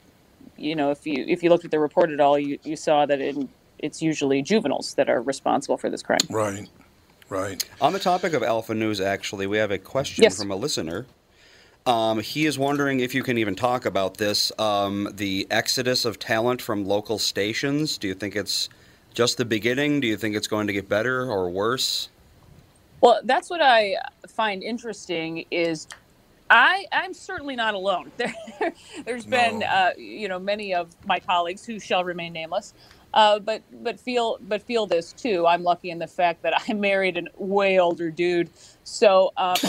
[0.56, 3.06] you know, if you if you looked at the report at all, you, you saw
[3.06, 6.18] that in, it's usually juveniles that are responsible for this crime.
[6.28, 6.68] Right,
[7.28, 7.62] right.
[7.80, 10.38] On the topic of Alpha News, actually, we have a question Yes.
[10.38, 11.06] from a listener.
[11.86, 16.18] Um, he is wondering if you can even talk about this um, the exodus of
[16.18, 17.96] talent from local stations.
[17.98, 18.68] Do you think it's
[19.14, 20.00] just the beginning?
[20.00, 22.10] Do you think it's going to get better or worse?
[23.00, 23.96] Well, that's what I
[24.28, 25.88] find interesting is
[26.50, 28.12] I I'm certainly not alone.
[28.18, 28.34] There,
[29.04, 32.74] there's been uh, you know many of my colleagues who shall remain nameless,
[33.18, 35.46] uh, but but feel but feel this too.
[35.46, 38.50] I'm lucky in the fact that I married an way older dude,
[38.84, 39.56] so um,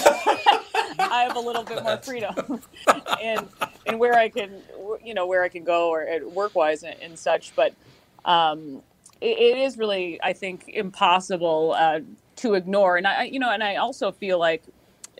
[0.99, 2.61] I have a little bit more freedom
[3.23, 3.47] and
[3.87, 4.61] and where I can
[5.03, 7.55] you know where I can go or work wise and, and such.
[7.55, 7.73] But
[8.25, 8.83] um,
[9.21, 12.01] it, it is really, I think, impossible uh,
[12.37, 12.97] to ignore.
[12.97, 14.63] And I, you know, and I also feel like,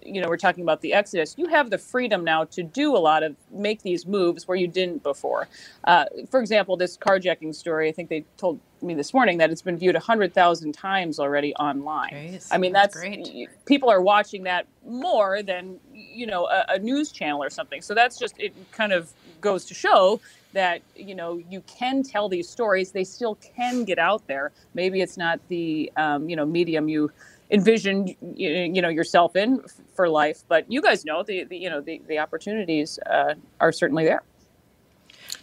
[0.03, 1.35] you know, we're talking about the exodus.
[1.38, 4.67] You have the freedom now to do a lot of make these moves where you
[4.67, 5.47] didn't before.
[5.83, 7.89] Uh, for example, this carjacking story.
[7.89, 11.53] I think they told me this morning that it's been viewed hundred thousand times already
[11.55, 12.12] online.
[12.12, 13.49] Jeez, I mean, that's that's, great.
[13.65, 17.81] people are watching that more than you know a, a news channel or something.
[17.81, 18.53] So that's just it.
[18.71, 20.19] Kind of goes to show
[20.53, 22.91] that you know you can tell these stories.
[22.91, 24.51] They still can get out there.
[24.73, 27.12] Maybe it's not the um, you know medium you
[27.49, 29.62] envisioned you know yourself in
[29.95, 33.71] for life, but you guys know the, the you know the the opportunities uh, are
[33.71, 34.23] certainly there.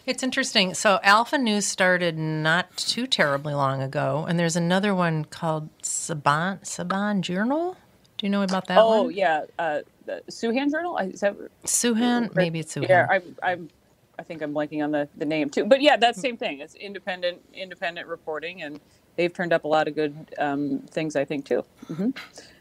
[0.07, 0.75] It's interesting.
[0.75, 6.61] So Alpha News started not too terribly long ago, and there's another one called Saban
[6.63, 7.77] Saban Journal.
[8.17, 9.15] Do you know about that oh one?
[9.15, 10.97] yeah, uh, the Sahan Journal.
[10.99, 12.89] Is that Suhan, maybe it's Suhan.
[12.89, 13.71] Yeah, I'm, I'm,
[14.19, 15.65] I think I'm blanking on the, the name too.
[15.67, 16.61] But yeah, that same thing.
[16.61, 18.81] It's independent, independent reporting, and
[19.17, 21.65] they've turned up a lot of good um, things, I think, too.
[21.89, 22.11] hmm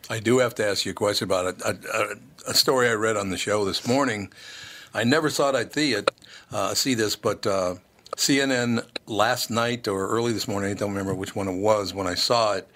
[0.07, 3.17] I do have to ask you a question about a, a, a story I read
[3.17, 4.31] on the show this morning.
[4.93, 6.11] I never thought I'd see it,
[6.51, 7.75] uh, see this, but uh,
[8.15, 12.05] CNN last night or early this morning, I don't remember which one it was when
[12.05, 12.67] I saw it.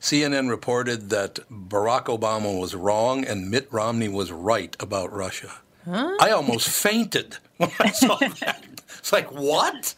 [0.00, 5.52] CNN reported that Barack Obama was wrong and Mitt Romney was right about Russia.
[5.86, 8.64] I almost fainted when I saw that.
[8.98, 9.94] It's like, what?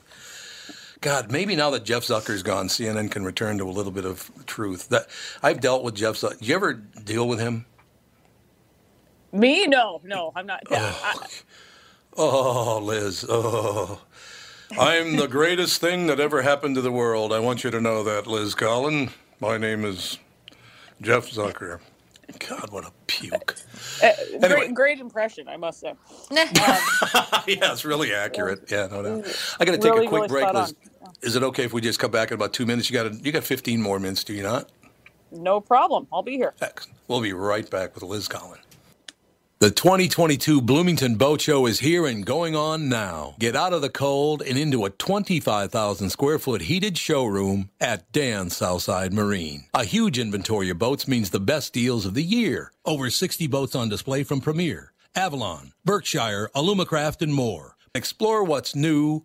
[1.03, 4.31] God, maybe now that Jeff Zucker's gone, CNN can return to a little bit of
[4.47, 4.89] truth.
[4.89, 5.09] That
[5.43, 6.39] I've dealt with Jeff Zucker.
[6.39, 7.67] Did you ever deal with him?
[9.33, 9.67] Me?
[9.67, 10.63] No, no, I'm not.
[10.71, 11.27] I,
[12.17, 13.25] Oh, Liz.
[13.29, 14.01] Oh.
[14.79, 17.33] I'm the greatest thing that ever happened to the world.
[17.33, 19.11] I want you to know that, Liz Collin.
[19.41, 20.19] My name is
[21.01, 21.81] Jeff Zucker.
[22.39, 23.57] God, what a puke.
[24.03, 24.13] uh,
[24.43, 24.49] Anyway.
[24.49, 25.95] great, great impression, I must say.
[26.31, 28.71] yeah, it's really accurate.
[28.71, 29.57] Yeah, no doubt.
[29.61, 30.75] I got to take Really, a quick really break, spot Liz.
[31.23, 32.91] Is it okay if we just come back in about two minutes?
[32.91, 34.71] You got you got 15 more minutes, do you not?
[35.31, 36.07] No problem.
[36.13, 36.55] I'll be here.
[37.09, 38.59] We'll be right back with Liz Collin.
[39.63, 43.37] The 2022 Bloomington Boat Show is here and going on now.
[43.39, 48.51] Get out of the cold and into a 25,000 square foot heated showroom at Dan
[48.51, 49.67] Southside Marine.
[49.73, 52.73] A huge inventory of boats means the best deals of the year.
[52.85, 57.77] Over 60 boats on display from Premier, Avalon, Berkshire, Alumacraft, and more.
[57.95, 59.25] Explore what's new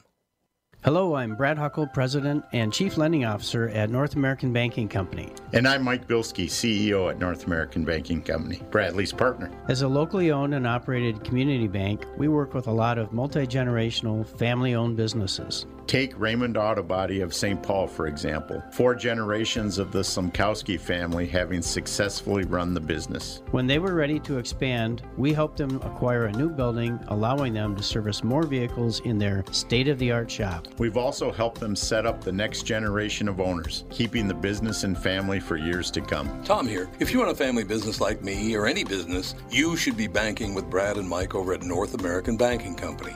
[0.83, 5.31] Hello, I'm Brad Huckle, President and Chief Lending Officer at North American Banking Company.
[5.53, 9.51] And I'm Mike Bilski, CEO at North American Banking Company, Bradley's partner.
[9.67, 13.45] As a locally owned and operated community bank, we work with a lot of multi
[13.45, 15.67] generational, family owned businesses.
[15.85, 17.61] Take Raymond Auto Body of St.
[17.61, 18.63] Paul, for example.
[18.71, 23.41] Four generations of the Sumkowski family having successfully run the business.
[23.51, 27.75] When they were ready to expand, we helped them acquire a new building, allowing them
[27.75, 30.67] to service more vehicles in their state of the art shop.
[30.77, 34.97] We've also helped them set up the next generation of owners, keeping the business and
[34.97, 36.43] family for years to come.
[36.43, 36.89] Tom here.
[36.99, 40.55] If you run a family business like me or any business, you should be banking
[40.55, 43.15] with Brad and Mike over at North American Banking Company.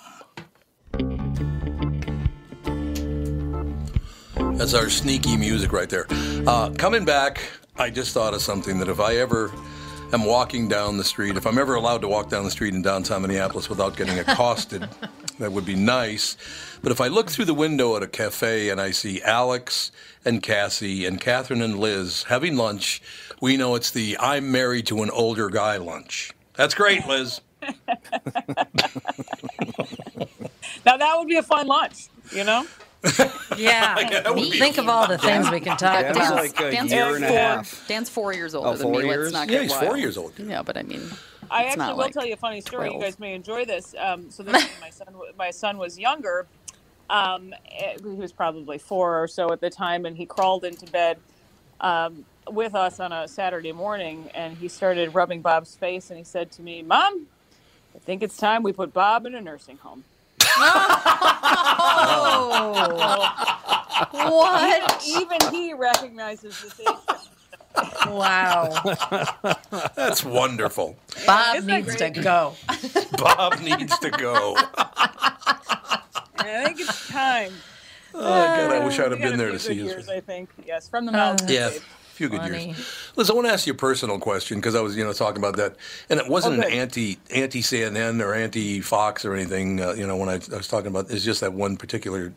[4.57, 6.05] That's our sneaky music right there.
[6.47, 7.41] Uh, coming back,
[7.77, 9.51] I just thought of something that if I ever
[10.13, 12.81] am walking down the street, if I'm ever allowed to walk down the street in
[12.81, 14.87] downtown Minneapolis without getting accosted,
[15.39, 16.37] that would be nice.
[16.83, 19.91] But if I look through the window at a cafe and I see Alex
[20.23, 23.01] and Cassie and Catherine and Liz having lunch,
[23.41, 26.33] we know it's the I'm married to an older guy lunch.
[26.53, 27.41] That's great, Liz.
[30.85, 32.65] Now that would be a fun lunch, you know.
[33.57, 33.95] Yeah.
[33.95, 36.35] Think of all the things we can talk Dan's about.
[36.35, 37.87] like a Dan's year four, and a half.
[37.87, 39.03] Dan's four years older Oh, than me.
[39.05, 39.33] years?
[39.33, 39.85] Let's not Yeah, he's wild.
[39.85, 40.33] four years old.
[40.39, 41.01] Yeah, but I mean,
[41.49, 42.87] I actually will like tell you a funny story.
[42.89, 43.01] 12.
[43.01, 43.93] You guys may enjoy this.
[43.99, 46.47] Um, so this, when my son, my son was younger.
[47.09, 50.85] Um, eh, he was probably four or so at the time, and he crawled into
[50.85, 51.17] bed
[51.81, 56.23] um, with us on a Saturday morning, and he started rubbing Bob's face, and he
[56.23, 57.27] said to me, "Mom,
[57.95, 60.05] I think it's time we put Bob in a nursing home."
[61.83, 63.57] Oh,
[64.11, 65.03] what?
[65.07, 66.87] Even he recognizes this age.
[68.07, 68.69] Wow.
[69.95, 70.97] That's wonderful.
[71.25, 72.53] Bob Isn't needs to go.
[73.17, 74.55] Bob needs to go.
[76.37, 77.53] I think it's time.
[78.13, 80.49] Oh, God, I wish uh, I'd have been there to see good his I think.
[80.65, 81.49] Yes, from the uh, mountains.
[81.49, 81.85] Yeah, a Dave.
[82.21, 82.67] Few good Funny.
[82.67, 83.11] years.
[83.15, 85.37] Liz, I want to ask you a personal question because I was, you know, talking
[85.41, 85.75] about that,
[86.07, 89.81] and it wasn't Oh, an anti anti CNN or anti Fox or anything.
[89.81, 92.31] Uh, you know, when I, I was talking about, it's just that one particular.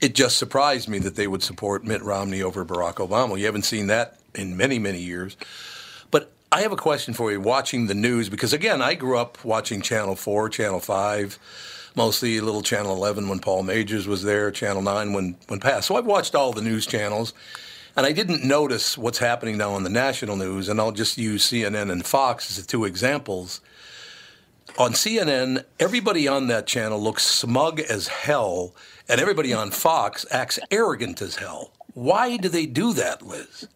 [0.00, 3.36] It just surprised me that they would support Mitt Romney over Barack Obama.
[3.36, 5.36] You haven't seen that in many, many years.
[6.12, 7.40] But I have a question for you.
[7.40, 11.38] Watching the news, because again, I grew up watching Channel Four, Channel Five,
[11.96, 15.88] mostly little Channel Eleven when Paul Magers was there, Channel Nine when when passed.
[15.88, 17.32] So I've watched all the news channels,
[17.96, 20.68] and I didn't notice what's happening now on the national news.
[20.68, 23.60] And I'll just use CNN and Fox as the two examples.
[24.78, 28.74] On CNN, everybody on that channel looks smug as hell,
[29.08, 31.72] and everybody on Fox acts arrogant as hell.
[31.94, 33.68] Why do they do that, Liz?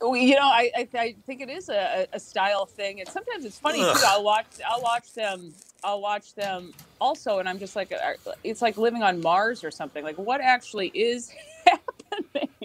[0.00, 3.58] You know, I, I, I think it is a, a style thing, and sometimes it's
[3.58, 3.94] funny Ugh.
[3.94, 4.02] too.
[4.06, 8.62] I'll watch I'll watch them I'll watch them also, and I'm just like uh, it's
[8.62, 10.02] like living on Mars or something.
[10.02, 11.30] Like what actually is
[11.66, 12.03] happening?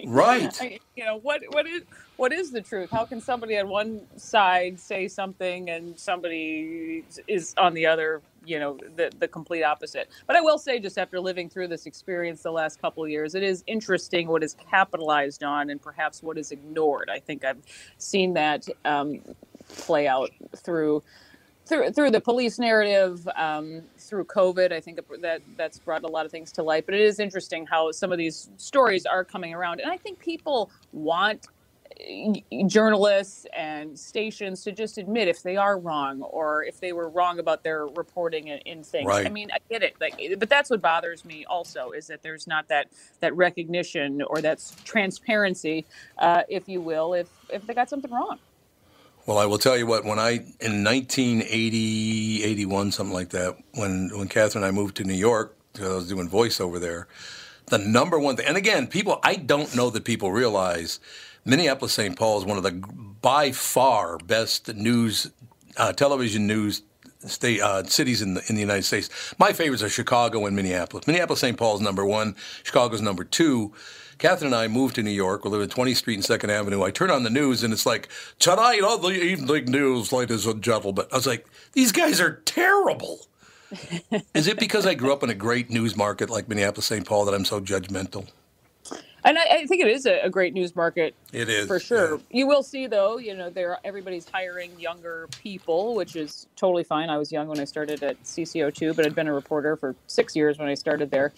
[0.04, 0.54] Right.
[0.60, 1.82] I- you know what what is
[2.16, 2.90] what is the truth?
[2.92, 8.22] How can somebody on one side say something and somebody is on the other?
[8.44, 10.08] You know, the the complete opposite.
[10.26, 13.34] But I will say, just after living through this experience the last couple of years,
[13.34, 17.10] it is interesting what is capitalized on and perhaps what is ignored.
[17.10, 17.62] I think I've
[17.98, 19.20] seen that um,
[19.76, 21.02] play out through
[21.70, 24.72] through through the police narrative, um, through COVID.
[24.72, 26.84] I think that that's brought a lot of things to light.
[26.84, 30.18] But it is interesting how some of these stories are coming around, and I think
[30.18, 31.46] people want
[32.00, 37.08] eh, journalists and stations to just admit if they are wrong or if they were
[37.08, 39.06] wrong about their reporting in, in things.
[39.26, 39.94] I mean, I get it.
[40.00, 42.88] Like, but that's what bothers me also is that there's not that
[43.20, 45.86] that recognition or that transparency,
[46.18, 48.38] uh, if you will, if if they got something wrong.
[49.26, 50.30] Well, I will tell you what, when I,
[50.60, 55.56] in 1980, 81, something like that, when, when Catherine and I moved to New York,
[55.74, 57.06] 'cause I was doing voiceover there,
[57.66, 60.98] the number one thing, and again, people, I don't know that people realize
[61.44, 62.16] Minneapolis St.
[62.16, 65.30] Paul is one of the by far best news,
[65.76, 66.82] uh, television news
[67.26, 69.10] state uh, cities in the in the United States.
[69.38, 71.06] My favorites are Chicago and Minneapolis.
[71.06, 71.56] Minneapolis St.
[71.56, 72.34] Paul is number one.
[72.64, 73.72] Chicago's number two.
[74.20, 75.46] Catherine and I moved to New York.
[75.46, 76.82] We live at 20th Street and Second Avenue.
[76.82, 78.06] I turn on the news and it's like
[78.38, 81.06] tonight on the evening news, ladies and gentlemen.
[81.10, 83.26] I was like, these guys are terrible.
[84.34, 87.06] is it because I grew up in a great news market like Minneapolis St.
[87.06, 88.28] Paul that I'm so judgmental?
[89.24, 92.20] And I, I think it is a, a great news market It is for sure.
[92.30, 97.10] You will see though, you know, there everybody's hiring younger people, which is totally fine.
[97.10, 100.34] I was young when I started at CCO2, but I'd been a reporter for six
[100.34, 101.32] years when I started there.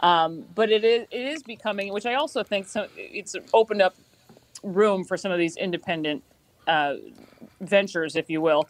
[0.00, 3.94] Um, but it is it is becoming, which I also think some, it's opened up
[4.62, 6.22] room for some of these independent
[6.66, 6.94] uh,
[7.60, 8.68] ventures, if you will.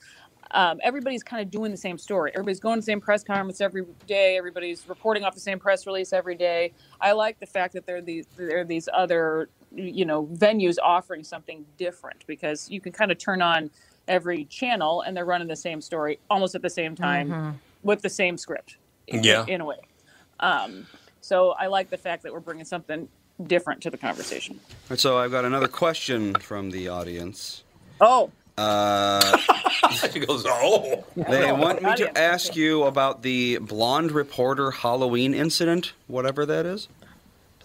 [0.52, 2.30] Um, everybody's kind of doing the same story.
[2.35, 4.37] Everybody's going to the same press conference every day.
[4.37, 6.72] Everybody's reporting off the same press release every day.
[7.00, 10.76] I like the fact that there are these there are these other you know venues
[10.82, 13.70] offering something different because you can kind of turn on
[14.09, 17.54] every channel and they're running the same story almost at the same time Mhm.
[17.82, 18.76] with the same script.
[19.09, 19.44] in- Yeah.
[19.46, 19.78] in a way.
[20.40, 20.87] Um,
[21.20, 23.09] so I like the fact that we're bringing something
[23.46, 24.59] different to the conversation.
[24.90, 27.62] And so I've got another question from the audience.
[28.00, 29.36] Oh, Uh,
[30.12, 31.04] she goes, oh.
[31.14, 36.88] they want me to ask you about the blonde reporter Halloween incident, whatever that is.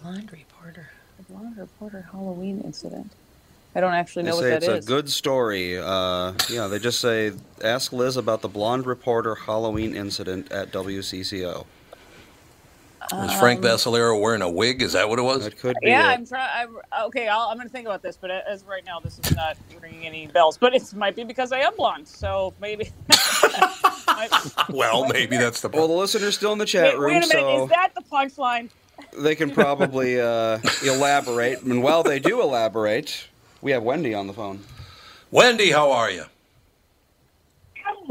[0.02, 0.90] Blonde reporter.
[1.16, 3.10] the blonde reporter Halloween incident.
[3.74, 4.84] I don't actually They know what say that it's is.
[4.84, 5.78] a good story.
[5.78, 7.32] Uh, yeah, they just say,
[7.64, 11.64] ask Liz about the blonde reporter Halloween incident at WCCO.
[13.12, 14.82] Was Frank Um, Vascellaro wearing a wig?
[14.82, 15.44] Is that what it was?
[15.44, 16.14] That could be Yeah, it.
[16.14, 16.68] I'm trying.
[17.04, 19.36] Okay, I'll, I'm going to think about this, but as of right now, this is
[19.36, 20.58] not ringing any bells.
[20.58, 22.90] But it might be because I am blonde, so maybe.
[24.70, 27.28] Well, maybe that's the Well, the listener's still in the chat wait, room, wait a
[27.28, 28.70] minute, so is that the punchline?
[29.18, 31.62] they can probably uh, elaborate.
[31.62, 33.28] And while they do elaborate,
[33.60, 34.60] we have Wendy on the phone.
[35.30, 36.24] Wendy, how are you?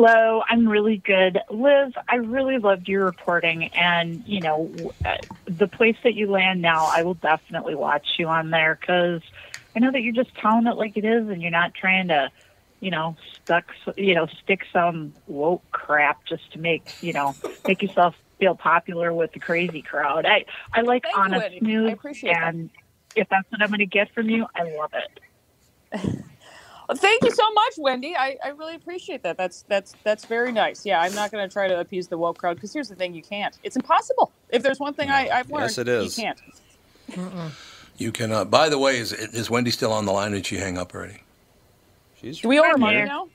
[0.03, 1.37] Hello, I'm really good.
[1.51, 5.09] Liz, I really loved your reporting, and you know, uh,
[5.45, 9.21] the place that you land now, I will definitely watch you on there because
[9.75, 12.31] I know that you're just telling it like it is, and you're not trying to,
[12.79, 17.37] you know, stuck, you know, stick some woke crap just to make, you know,
[17.67, 20.25] make yourself feel popular with the crazy crowd.
[20.25, 21.61] I I like Thank honest Wendy.
[21.61, 22.55] news, I appreciate that.
[22.55, 22.71] and
[23.15, 24.93] if that's what I'm going to get from you, I love
[25.93, 26.21] it.
[26.91, 28.17] Well, thank you so much, Wendy.
[28.17, 29.37] I, I really appreciate that.
[29.37, 30.85] That's that's that's very nice.
[30.85, 33.13] Yeah, I'm not going to try to appease the woke crowd because here's the thing:
[33.13, 33.57] you can't.
[33.63, 34.33] It's impossible.
[34.49, 36.17] If there's one thing I, I've learned, Yes, it is.
[36.17, 36.41] You can't.
[37.97, 38.51] You cannot.
[38.51, 40.33] By the way, is is Wendy still on the line?
[40.33, 41.23] Or did she hang up already?
[42.19, 42.41] She's.
[42.41, 43.29] Do we owe her I'm money now?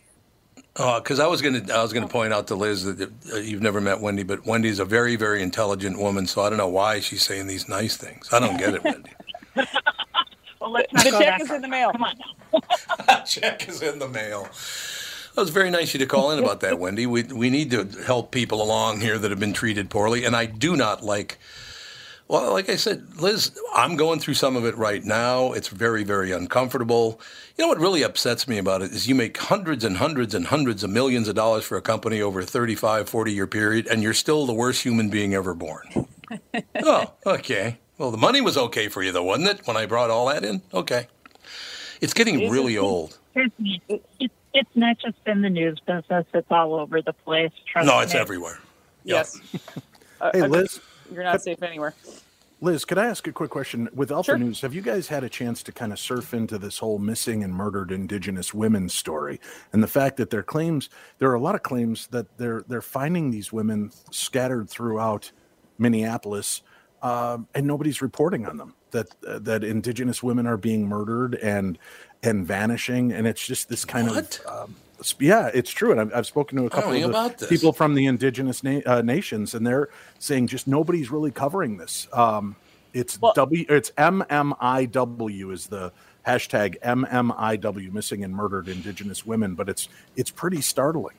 [0.75, 3.81] Because I was gonna, I was gonna point out to Liz that uh, you've never
[3.81, 6.27] met Wendy, but Wendy's a very, very intelligent woman.
[6.27, 8.29] So I don't know why she's saying these nice things.
[8.31, 9.13] I don't get it, Wendy.
[10.67, 11.57] Well, let's not The go check is far.
[11.57, 11.93] in the mail.
[11.93, 12.15] Come on
[13.09, 13.21] now.
[13.25, 14.49] Check is in the mail.
[15.35, 17.07] That was very nice of you to call in about that, Wendy.
[17.07, 20.47] We we need to help people along here that have been treated poorly, and I
[20.47, 21.39] do not like.
[22.29, 25.53] Well, like I said, Liz, I'm going through some of it right now.
[25.53, 27.21] It's very, very uncomfortable.
[27.57, 30.49] You know what really upsets me about it is you make hundreds and hundreds and
[30.49, 34.03] hundreds of millions of dollars for a company over a 35, 40 year period, and
[34.03, 36.09] you're still the worst human being ever born.
[36.83, 37.79] oh, okay.
[37.99, 40.45] Well, the money was okay for you, though, wasn't it, when I brought all that
[40.45, 40.63] in?
[40.75, 41.07] Okay.
[42.01, 43.17] It's getting really old.
[43.33, 47.13] Trust me, it, it, it's not just in the news business; it's all over the
[47.15, 47.53] place.
[47.67, 48.21] Trust No, it's me.
[48.21, 48.59] everywhere.
[49.05, 49.39] Yes.
[50.19, 50.81] Uh, Hey, Liz.
[51.13, 51.93] You're not safe anywhere.
[52.63, 53.87] Liz, could I ask a quick question?
[53.95, 54.39] With Alpha Sure.
[54.39, 57.45] News, have you guys had a chance to kind of surf into this whole missing
[57.45, 59.39] and murdered Indigenous women story,
[59.75, 60.89] and the fact that their claims
[61.19, 65.33] there are a lot of claims that they're they're finding these women scattered throughout
[65.79, 66.63] Minneapolis,
[67.03, 68.75] um, and nobody's reporting on them.
[68.93, 71.79] That uh, that Indigenous women are being murdered and
[72.23, 74.41] and vanishing, and it's just this kind What?
[74.47, 74.77] of um,
[75.19, 75.93] yeah, it's true.
[75.93, 79.03] And I've, I've spoken to a couple of about people from the indigenous na- uh,
[79.03, 79.89] nations, and they're
[80.19, 82.09] saying just nobody's really covering this.
[82.13, 82.57] Um,
[82.95, 85.93] it's Well- W, it's MMIW is the
[86.27, 91.15] hashtag MMIW, missing and murdered indigenous women, but it's it's pretty startling.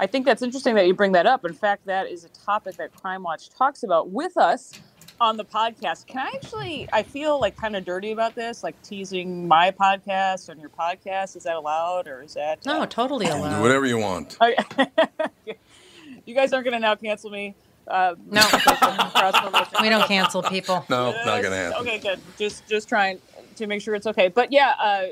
[0.00, 1.44] I think that's interesting that you bring that up.
[1.44, 4.72] In fact, that is a topic that Crime Watch talks about with us
[5.20, 6.06] on the podcast.
[6.06, 6.88] Can I actually?
[6.92, 11.36] I feel like kind of dirty about this, like teasing my podcast on your podcast.
[11.36, 12.64] Is that allowed, or is that?
[12.64, 14.36] No, uh, totally Do whatever you want.
[14.40, 14.86] Okay.
[16.26, 17.54] you guys aren't going to now cancel me.
[17.86, 18.42] Uh, No.
[19.82, 20.84] We don't cancel people.
[20.88, 21.80] No, not going to happen.
[21.80, 22.20] Okay, good.
[22.38, 23.20] Just just trying
[23.56, 24.28] to make sure it's okay.
[24.28, 25.04] But yeah, uh,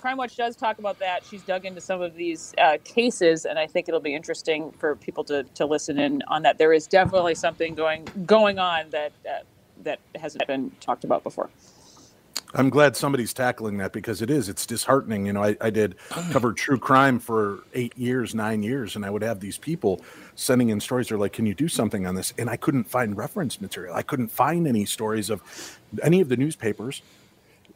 [0.00, 1.24] Crime Watch does talk about that.
[1.24, 4.96] She's dug into some of these uh, cases, and I think it'll be interesting for
[4.96, 6.58] people to, to listen in on that.
[6.58, 9.40] There is definitely something going going on that uh,
[9.84, 11.50] that hasn't been talked about before.
[12.54, 14.48] I'm glad somebody's tackling that because it is.
[14.48, 15.26] It's disheartening.
[15.26, 15.96] You know, I, I did
[16.32, 20.00] cover true crime for eight years, nine years, and I would have these people
[20.34, 21.08] sending in stories.
[21.08, 23.94] They're like, "Can you do something on this?" And I couldn't find reference material.
[23.94, 25.42] I couldn't find any stories of
[26.02, 27.02] any of the newspapers,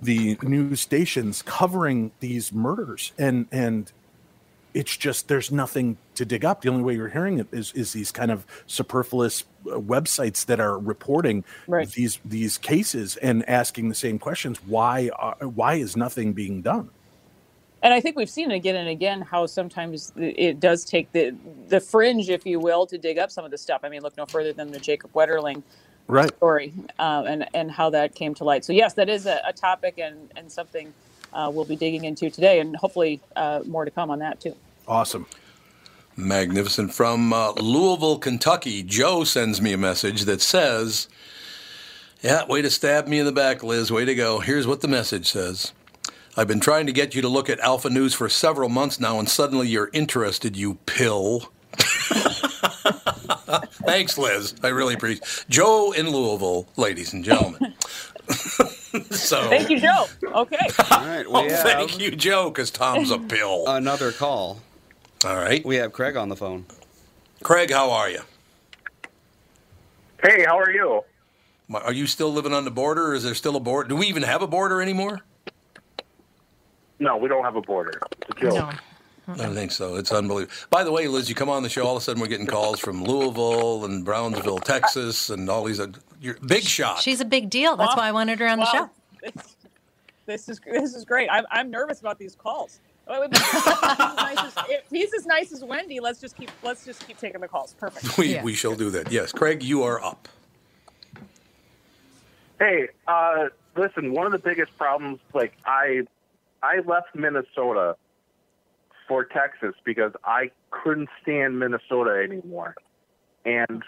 [0.01, 3.93] the news stations covering these murders, and and
[4.75, 6.63] it's just there's nothing to dig up.
[6.63, 10.61] The only way you're hearing it is is these kind of superfluous uh, websites that
[10.61, 11.89] are reporting Right.
[11.91, 14.59] these these cases and asking the same questions.
[14.67, 16.91] Why are, why is nothing being done?
[17.83, 21.35] And I think we've seen again and again how sometimes it does take the
[21.69, 23.83] the fringe, if you will, to dig up some of the stuff.
[23.85, 25.63] I mean, look no further than the Jacob Wetterling
[26.07, 26.35] Right.
[26.37, 28.65] story uh, and and how that came to light.
[28.65, 30.93] So yes, that is a, a topic and and something
[31.33, 34.55] uh, we'll be digging into today, and hopefully uh, more to come on that too.
[34.87, 35.27] Awesome.
[36.17, 36.95] Magnificent.
[36.95, 41.09] From uh, Louisville, Kentucky, Joe sends me a message that says,
[42.21, 43.91] Yeah, way to stab me in the back, Liz.
[43.91, 44.39] Way to go.
[44.39, 45.73] Here's what the message says
[46.37, 49.19] I've been trying to get you to look at Alpha News for several months now,
[49.19, 51.51] and suddenly you're interested, you pill.
[53.87, 54.55] Thanks, Liz.
[54.63, 57.75] I really appreciate Joe in Louisville, ladies and gentlemen.
[59.11, 60.07] so Thank you, Joe.
[60.25, 60.57] Okay.
[60.91, 63.65] All right, we Oh, have thank you, Joe, because Tom's a pill.
[63.67, 64.61] another call.
[65.25, 65.65] All right.
[65.65, 66.67] We have Craig on the phone.
[67.43, 68.21] Craig, how are you?
[70.23, 71.03] Hey, how are you?
[71.73, 73.89] Are you still living on the border, or is there still a border?
[73.89, 75.21] Do we even have a border anymore?
[76.99, 78.01] No, we don't have a border.
[78.29, 78.55] It's a joke.
[78.55, 78.71] No.
[79.27, 79.97] I don't think so.
[79.97, 80.55] It's unbelievable.
[80.71, 82.47] By the way, Liz, you come on the show, all of a sudden we're getting
[82.47, 85.81] calls from Louisville and Brownsville, Texas, and all these.
[85.81, 87.01] oth- You're big shot.
[87.01, 87.77] She's a big deal.
[87.77, 88.03] That's Wow.
[88.03, 88.91] why I wanted her on the show.
[90.27, 91.29] This is this is great.
[91.31, 92.81] I'm, I'm nervous about these calls.
[93.07, 96.37] Oh, wait, if, he's as nice as, if he's as nice as Wendy, let's just
[96.37, 97.75] keep let's just keep taking the calls.
[97.79, 98.17] Perfect.
[98.19, 98.43] we, Yeah.
[98.43, 99.13] we shall do that.
[99.13, 100.29] Yes, Craig, you are up.
[102.59, 104.13] Hey, uh, listen.
[104.13, 106.03] One of the biggest problems, like I,
[106.63, 107.97] I left Minnesota
[109.07, 112.75] for Texas because I couldn't stand Minnesota anymore,
[113.45, 113.83] and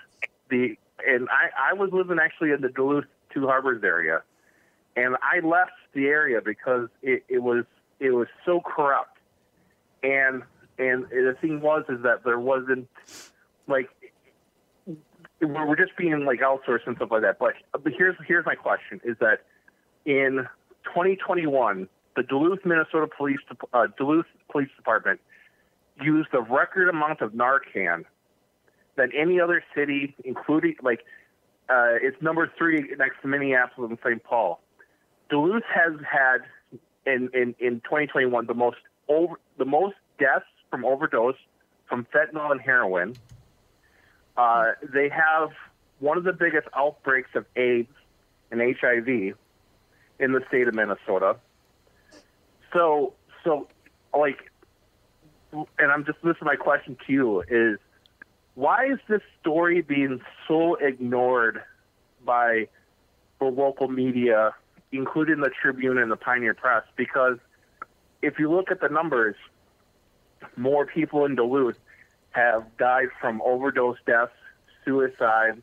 [0.51, 4.23] the and I I was living actually in the Duluth Two Harbors area,
[4.97, 7.65] and I left the area because it, it was
[8.01, 9.19] it was so corrupt,
[10.03, 10.43] and
[10.79, 12.89] and the thing was is that there wasn't
[13.67, 13.89] like
[15.41, 17.39] we're just being like outsourced and stuff like that.
[17.39, 19.41] But but here's here's my question: is that
[20.05, 20.47] in
[20.85, 23.39] 2021, the Duluth, Minnesota Police
[23.73, 25.21] uh, Duluth Police Department
[26.01, 28.05] used a record amount of Narcan
[28.97, 31.01] than any other city, including like
[31.69, 34.23] uh, it's number three next to Minneapolis and St.
[34.25, 34.61] Paul.
[35.29, 36.39] Duluth has had
[37.05, 41.37] in, in, in 2021 the most over the most deaths from overdose
[41.89, 43.15] from fentanyl and heroin.
[44.37, 45.51] Uh, they have
[46.01, 47.93] one of the biggest outbreaks of AIDS
[48.51, 51.37] and HIV in the state of Minnesota.
[52.73, 53.15] So,
[53.45, 53.69] so
[54.17, 54.51] like,
[55.53, 57.79] and I'm just this is my question to you is
[58.55, 61.63] why is this story being so ignored
[62.25, 62.69] by
[63.39, 64.55] the local media,
[64.93, 66.83] including the Tribune and the Pioneer Press?
[66.97, 67.39] Because
[68.23, 69.37] if you look at the numbers,
[70.57, 71.77] more people in Duluth
[72.31, 74.33] have died from overdose deaths,
[74.85, 75.63] suicides,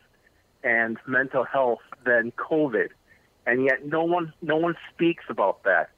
[0.64, 2.90] and mental health than COVID,
[3.46, 5.90] and yet no one no one speaks about that.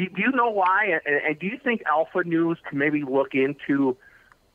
[0.00, 0.98] Do, do you know why?
[1.04, 3.96] And, and do you think Alpha News can maybe look into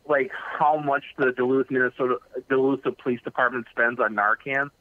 [0.09, 2.17] like how much the Duluth, Minnesota
[2.49, 4.71] Duluth Police Department spends on Narcan?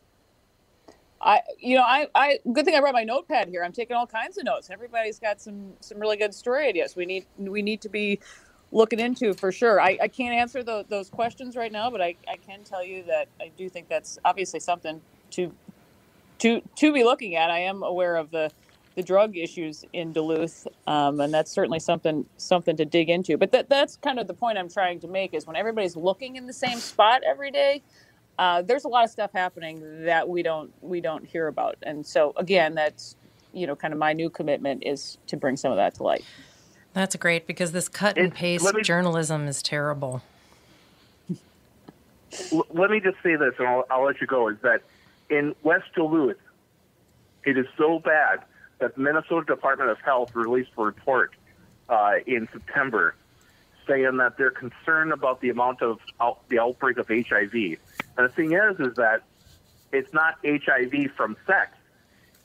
[1.20, 3.62] I, you know, I, I, good thing I brought my notepad here.
[3.62, 4.70] I'm taking all kinds of notes.
[4.70, 6.96] Everybody's got some, some really good story ideas.
[6.96, 8.20] We need, we need to be
[8.72, 9.80] looking into for sure.
[9.80, 13.02] I, I can't answer the, those questions right now, but I, I can tell you
[13.04, 15.00] that I do think that's obviously something
[15.32, 15.52] to,
[16.38, 17.50] to, to be looking at.
[17.50, 18.50] I am aware of the,
[18.94, 23.36] the drug issues in Duluth, um, and that's certainly something, something to dig into.
[23.36, 26.36] But that, that's kind of the point I'm trying to make is when everybody's looking
[26.36, 27.82] in the same spot every day,
[28.38, 32.04] uh, there's a lot of stuff happening that we don't we don't hear about and
[32.04, 33.16] so again that's
[33.52, 36.24] you know kind of my new commitment is to bring some of that to light
[36.94, 40.22] That's great because this cut and paste me- journalism is terrible.
[42.52, 44.48] Let me just say this, and I'll, I'll let you go.
[44.48, 44.82] Is that
[45.30, 46.36] in West Duluth,
[47.44, 48.40] it is so bad
[48.84, 51.32] that the Minnesota Department of Health released a report
[51.88, 53.14] uh, in September
[53.88, 57.54] saying that they're concerned about the amount of out, the outbreak of HIV.
[57.54, 57.78] And
[58.18, 59.22] the thing is, is that
[59.90, 61.70] it's not HIV from sex;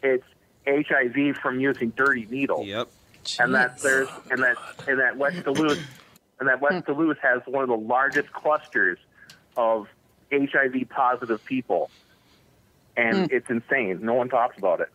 [0.02, 0.24] it's
[0.66, 2.66] HIV from using dirty needles.
[2.66, 2.88] Yep.
[3.38, 4.56] And that there's and that
[4.88, 5.86] and that West Duluth
[6.40, 8.98] and that West Duluth has one of the largest clusters
[9.58, 9.90] of
[10.32, 11.92] HIV positive people,
[12.96, 14.00] and it's insane.
[14.02, 14.90] No one talks about it.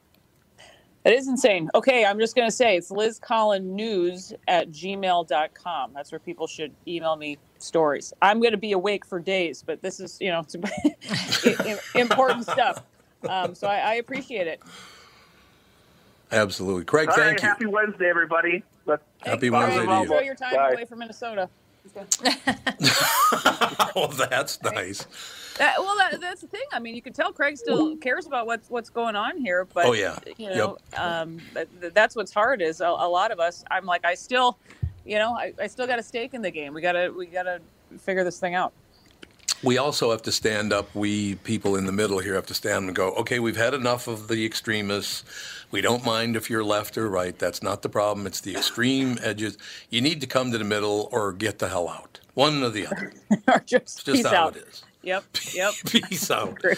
[1.05, 5.93] It is insane okay i'm just going to say it's lizcollinnews collin news at gmail.com
[5.95, 9.81] that's where people should email me stories i'm going to be awake for days but
[9.83, 10.57] this is you know it's
[11.47, 12.83] i- i- important stuff
[13.29, 14.61] um, so I, I appreciate it
[16.33, 16.85] Absolutely.
[16.85, 17.49] Craig, All thank right, you.
[17.49, 18.65] happy Wednesday, everybody.
[18.87, 19.61] Let's Happy Bye.
[19.69, 20.25] Wednesday to enjoy you.
[20.25, 20.73] your time Bye.
[20.73, 21.49] away from minnesota
[23.95, 25.07] oh, that's nice.
[25.59, 26.65] That, well, that, that's the thing.
[26.73, 29.87] I mean, you can tell Craig still cares about what's what's going on here, but
[29.87, 30.19] Oh, yeah.
[30.37, 32.61] you know, um, th- th- that's what's hard.
[32.61, 33.65] Is a, a lot of us.
[33.71, 34.59] I'm like, I still,
[35.05, 36.75] you know, I, I still got a stake in the game.
[36.75, 37.61] We gotta we gotta
[37.99, 38.73] figure this thing out.
[39.63, 40.95] We also have to stand up.
[40.95, 44.09] We people in the middle here have to stand and go, okay, we've had enough
[44.09, 45.25] of the extremists.
[45.71, 47.39] We don't mind if you're left or right.
[47.39, 48.27] That's not the problem.
[48.27, 49.57] It's the extreme edges.
[49.89, 52.21] You need to come to the middle or get the hell out.
[52.35, 53.13] One or the other.
[53.49, 54.57] or just, It's just how out.
[54.57, 54.84] it is.
[55.05, 55.25] Yep.
[55.55, 55.75] Yep.
[55.87, 56.59] Peace out.
[56.59, 56.77] Agree.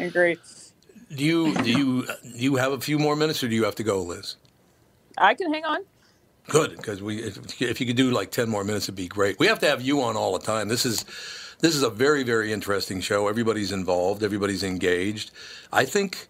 [0.00, 0.38] Agree.
[1.14, 3.76] Do you do you do you have a few more minutes or do you have
[3.76, 4.36] to go, Liz?
[5.18, 5.80] I can hang on.
[6.48, 9.38] Good, because we if, if you could do like ten more minutes, it'd be great.
[9.38, 10.68] We have to have you on all the time.
[10.68, 11.04] This is
[11.60, 13.28] this is a very very interesting show.
[13.28, 14.22] Everybody's involved.
[14.22, 15.30] Everybody's engaged.
[15.72, 16.28] I think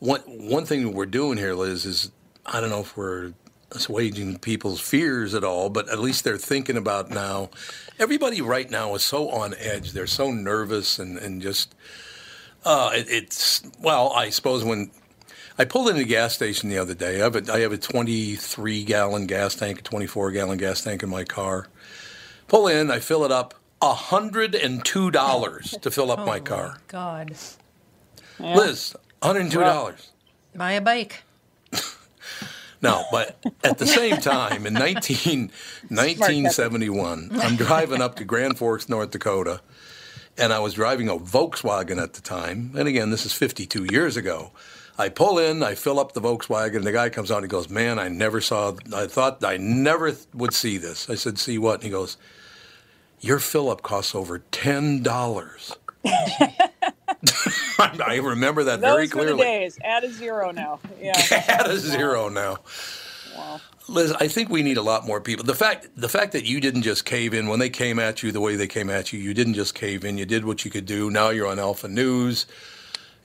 [0.00, 2.10] one one thing we're doing here, Liz, is
[2.46, 3.34] I don't know if we're
[3.74, 7.50] assuaging people's fears at all, but at least they're thinking about now.
[7.98, 9.92] Everybody right now is so on edge.
[9.92, 11.74] They're so nervous and and just
[12.64, 14.90] uh, it, it's well, I suppose when
[15.58, 17.16] I pulled into a gas station the other day.
[17.20, 21.02] I have a, I have a 23 gallon gas tank, a 24 gallon gas tank
[21.02, 21.68] in my car.
[22.48, 23.54] Pull in, I fill it up.
[23.82, 26.78] $102 to fill up Oh my car.
[26.88, 27.34] God.
[28.38, 30.10] Liz, $102.
[30.54, 31.22] Buy a bike.
[32.82, 35.52] No, but at the same time, in 19,
[35.88, 39.60] 1971, I'm driving up to Grand Forks, North Dakota,
[40.36, 42.72] and I was driving a Volkswagen at the time.
[42.76, 44.50] And again, this is 52 years ago.
[44.98, 47.48] I pull in, I fill up the Volkswagen, and the guy comes out and he
[47.48, 51.08] goes, Man, I never saw, I thought I never would see this.
[51.08, 51.76] I said, See what?
[51.76, 52.16] And he goes,
[53.20, 55.76] Your fill up costs over $10.
[58.06, 59.42] I remember that Those very were the clearly.
[59.44, 59.78] days.
[59.82, 60.80] Add a zero now.
[61.00, 61.12] Yeah.
[61.48, 62.58] At a zero now.
[63.88, 65.44] Liz, I think we need a lot more people.
[65.44, 68.30] The fact the fact that you didn't just cave in when they came at you
[68.30, 70.18] the way they came at you, you didn't just cave in.
[70.18, 71.10] You did what you could do.
[71.10, 72.46] Now you're on Alpha News.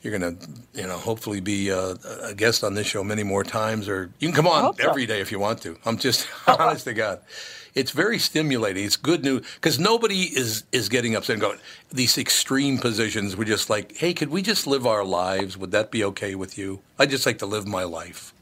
[0.01, 0.47] You're going to,
[0.79, 4.27] you know, hopefully be uh, a guest on this show many more times, or you
[4.27, 4.89] can come on hope so.
[4.89, 5.77] every day if you want to.
[5.85, 7.19] I'm just honest to God.
[7.77, 8.85] It's very stimulating.
[8.85, 11.59] It's good news because nobody is is getting upset and going
[11.91, 13.37] these extreme positions.
[13.37, 15.57] We're just like, hey, could we just live our lives?
[15.57, 16.83] Would that be okay with you?
[16.99, 18.33] I just like to live my life.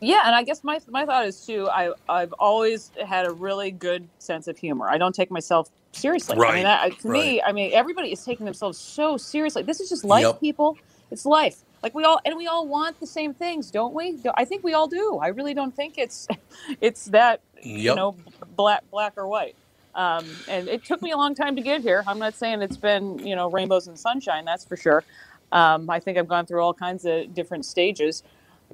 [0.00, 1.68] Yeah, and I guess my my thought is too.
[1.70, 4.88] I I've always had a really good sense of humor.
[4.90, 6.44] I don't take myself seriously.
[6.46, 7.42] I mean, Right, to me, right.
[7.46, 9.64] I mean, everybody is taking themselves so seriously.
[9.64, 10.40] This is just life, Yep.
[10.40, 10.80] people.
[11.10, 11.64] It's life.
[11.82, 14.20] Like we all and we all want the same things, don't we?
[14.36, 15.18] I think we all do.
[15.22, 16.28] I really don't think it's
[16.80, 17.42] it's that
[17.84, 17.94] you Yep.
[17.94, 18.16] know
[18.56, 19.56] black black or white.
[19.94, 22.04] Um, and it took me a long time to get here.
[22.06, 24.44] I'm not saying it's been you know rainbows and sunshine.
[24.44, 25.04] That's for sure.
[25.52, 28.24] Um, I think I've gone through all kinds of different stages.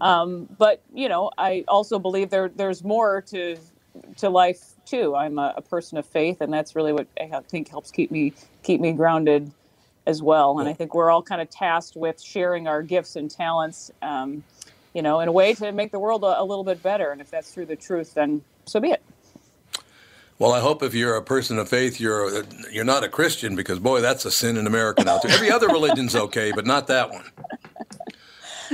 [0.00, 3.58] Um, but you know, I also believe there there's more to
[4.18, 5.16] to life too.
[5.16, 8.34] I'm a, a person of faith, and that's really what I think helps keep me
[8.64, 9.52] keep me grounded
[10.06, 10.60] as well.
[10.60, 14.44] And I think we're all kind of tasked with sharing our gifts and talents, um,
[14.94, 17.12] you know, in a way to make the world a, a little bit better.
[17.12, 19.02] And if that's through the truth, then so be it.
[20.38, 23.78] Well, I hope if you're a person of faith, you're you're not a Christian because
[23.78, 25.18] boy, that's a sin in America now.
[25.18, 25.28] Too.
[25.28, 27.24] Every other religion's okay, but not that one.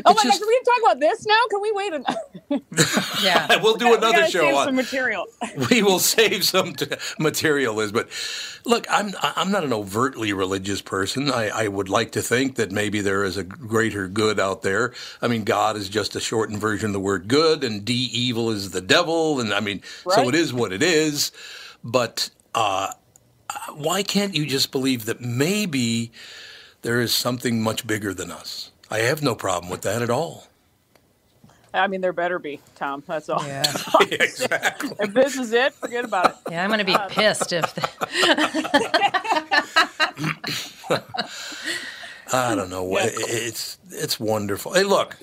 [0.06, 1.38] Oh my gosh, can we talk about this now?
[1.50, 1.92] Can we wait?
[1.92, 2.16] A-
[3.22, 4.66] yeah, we'll do we another show save on.
[4.66, 5.26] some material.
[5.70, 6.86] we will save some t-
[7.18, 7.92] material, Liz.
[7.92, 8.08] But
[8.64, 11.30] look, I'm I'm not an overtly religious person.
[11.30, 14.92] I, I would like to think that maybe there is a greater good out there.
[15.20, 18.50] I mean, God is just a shortened version of the word good, and D evil
[18.50, 21.32] is the devil, and I mean, so it is what it is.
[21.84, 22.92] But uh,
[23.74, 26.12] why can't you just believe that maybe
[26.82, 28.70] there is something much bigger than us?
[28.90, 30.48] I have no problem with that at all.
[31.74, 33.02] I mean, there better be, Tom.
[33.06, 33.42] That's all.
[33.46, 33.64] Yeah.
[34.10, 34.90] exactly.
[35.00, 36.36] If this is it, forget about it.
[36.50, 37.74] Yeah, I'm going to be uh, pissed if.
[37.74, 37.88] The-
[42.34, 42.82] I don't know.
[42.84, 44.72] what It's it's wonderful.
[44.72, 45.16] Hey, look,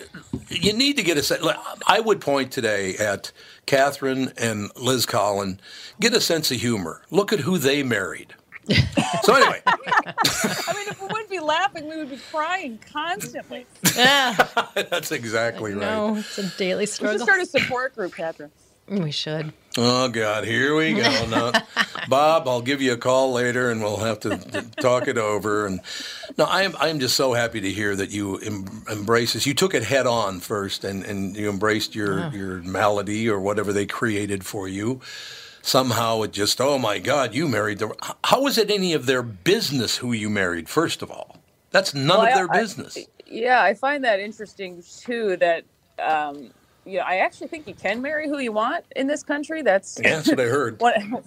[0.50, 1.44] you need to get a sense.
[1.88, 3.32] I would point today at
[3.66, 5.60] Catherine and Liz Collin.
[6.00, 7.02] Get a sense of humor.
[7.10, 8.36] Look at who they married.
[9.24, 13.66] So anyway, I mean, if we wouldn't be laughing, we would be crying constantly.
[13.96, 14.36] yeah,
[14.76, 15.82] that's exactly right.
[15.82, 18.52] no, it's a daily We should start a support group, Catherine.
[18.88, 19.54] We should.
[19.78, 21.26] Oh God, here we go.
[21.30, 21.52] No,
[22.08, 24.38] Bob, I'll give you a call later, and we'll have to
[24.82, 25.68] talk it over.
[25.68, 25.82] And
[26.38, 29.46] no, I am I am just so happy to hear that you em- embrace this.
[29.46, 32.32] You took it head on first, and, and you embraced your Yeah.
[32.32, 35.02] your malady or whatever they created for you.
[35.62, 37.94] Somehow it just, oh my God, you married the.
[38.24, 40.70] How is it any of their business who you married?
[40.70, 41.38] First of all,
[41.72, 42.98] that's none Well, of their I- business.
[43.32, 45.38] Yeah, I find that interesting too.
[45.38, 45.64] That
[46.00, 46.50] um,
[46.86, 49.62] you know, I actually think you can marry who you want in this country.
[49.62, 50.80] That's Yeah, that's what I heard.
[50.82, 51.22] one,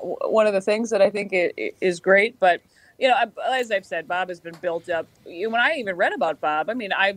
[0.00, 2.38] one of the things that I think i- i- is great.
[2.40, 2.62] But
[2.98, 5.06] you know, I- as I've said, Bob has been built up.
[5.24, 7.16] When I even read about Bob, I mean, I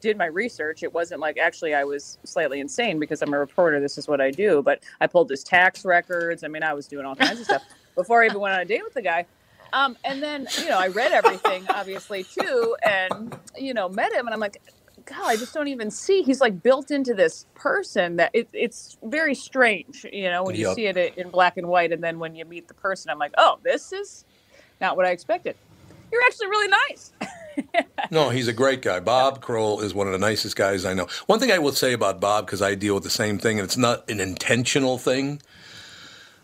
[0.00, 0.82] did my research.
[0.82, 3.80] It wasn't like actually I was slightly insane because I'm a reporter.
[3.80, 4.62] This is what I do.
[4.62, 6.44] But I pulled his tax records.
[6.44, 7.62] I mean, I was doing all kinds of stuff
[7.96, 9.26] before I even went on a date with the guy.
[9.72, 14.26] Um, and then you know, I read everything obviously too, and you know, met him,
[14.26, 14.58] and I'm like,
[15.06, 16.22] God, I just don't even see.
[16.22, 20.64] He's like built into this person that it, it's very strange, you know, when you
[20.64, 20.66] Yep.
[20.66, 23.34] see it in black and white, and then when you meet the person, I'm like,
[23.38, 24.26] oh, this is
[24.80, 25.56] not what I expected.
[26.12, 27.12] You're actually really nice.
[28.12, 28.98] No, he's a great guy.
[28.98, 31.06] Bob Kroll is one of the nicest guys I know.
[31.26, 33.64] One thing I will say about Bob, because I deal with the same thing, and
[33.64, 35.40] it's not an intentional thing,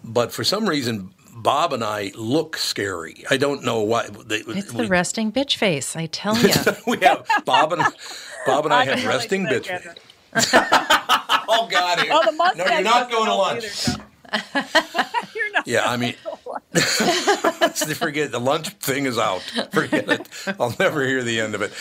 [0.04, 3.24] but for some reason, Bob and I look scary.
[3.30, 4.06] I don't know why.
[4.08, 5.96] They, It's we, the resting bitch face.
[5.96, 6.50] I tell you.
[6.86, 7.82] we have Bob and
[8.46, 9.64] Bob and I, I have can resting to bitch.
[9.64, 9.96] Catherine.
[11.48, 11.98] oh God!
[12.10, 12.56] Oh, the mustache.
[12.68, 13.64] No, you're not going to lunch.
[13.64, 14.05] either, Tom.
[15.34, 15.66] you're not.
[15.66, 16.14] Yeah, I mean,
[17.94, 19.42] forget the lunch thing is out.
[19.72, 20.28] Forget it.
[20.60, 21.72] I'll never hear the end of it.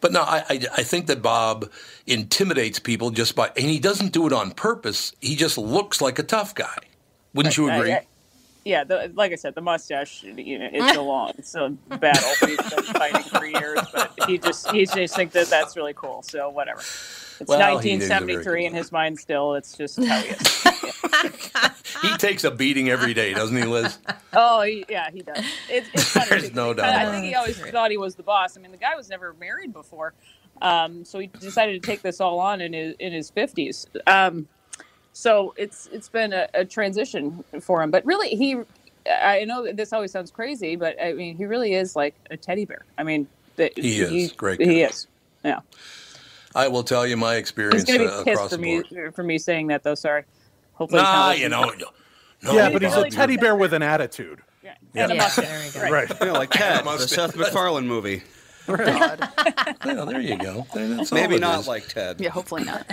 [0.00, 1.70] But no, I, I, I think that Bob
[2.06, 5.12] intimidates people just by, and he doesn't do it on purpose.
[5.20, 6.76] He just looks like a tough guy.
[7.34, 7.92] Wouldn't you I- agree?
[7.92, 8.06] I-
[8.64, 12.30] yeah, the, like I said, the mustache, you know, it's a long, it's a battle.
[12.42, 16.22] We've been fighting for years, but he just, he just think that that's really cool.
[16.22, 16.80] So whatever.
[16.80, 19.54] It's Well, he is a very 1973 in his mind still.
[19.54, 20.62] It's just how he is.
[22.02, 23.98] He takes a beating every day, doesn't he, Liz?
[24.34, 25.44] Oh, he, yeah, he does.
[25.68, 28.56] It's, it's funny, There's no doubt I think he always thought he was the boss.
[28.56, 30.14] I mean, the guy was never married before,
[30.62, 33.86] um, so he decided to take this all on in his in his fifties.
[34.06, 34.48] Um,
[35.12, 38.58] so it's it's been a, a transition for him, but really he.
[39.10, 42.36] I know that this always sounds crazy, but I mean, he really is like a
[42.36, 42.84] teddy bear.
[42.96, 44.32] I mean, the, He is.
[44.32, 45.08] Great He is.
[45.44, 45.60] Yeah.
[46.54, 48.82] I will tell you my He's experience gonna be uh, pissed across for the me
[49.12, 49.94] for me saying that though.
[49.96, 50.24] Sorry.
[50.74, 51.72] Hopefully, he's Nah, you know.
[52.44, 54.40] No, yeah, but he's a teddy bear with an attitude.
[54.94, 55.44] And a Yeah, mustache.
[55.46, 55.80] there you go.
[55.80, 56.10] Right.
[56.10, 56.20] Right.
[56.20, 58.22] You like Ted, the Seth MacFarlane movie.
[59.84, 60.66] Yeah, there you go.
[60.72, 61.68] That's Maybe not is.
[61.68, 62.20] like Ted.
[62.20, 62.86] Yeah, hopefully not.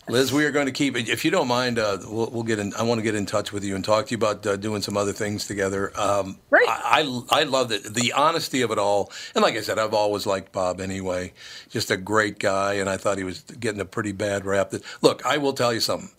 [0.08, 1.08] Liz, we are going to keep it.
[1.08, 2.74] If you don't mind, uh, we'll, we'll get in.
[2.74, 4.82] I want to get in touch with you and talk to you about uh, doing
[4.82, 5.92] some other things together.
[5.98, 6.68] Um, Great.
[6.68, 9.10] I, I I love it, the honesty of it all.
[9.34, 11.32] And like I said, I've always liked Bob anyway.
[11.70, 14.70] Just a great guy, and I thought he was getting a pretty bad rap.
[14.70, 16.10] That look, I will tell you something.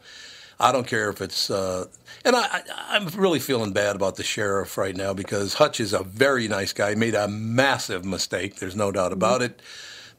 [0.60, 1.86] I don't care if it's, uh,
[2.28, 6.04] and I, I'm really feeling bad about the sheriff right now because Hutch is a
[6.04, 6.90] very nice guy.
[6.90, 8.58] He made a massive mistake.
[8.58, 9.62] There's no doubt about it.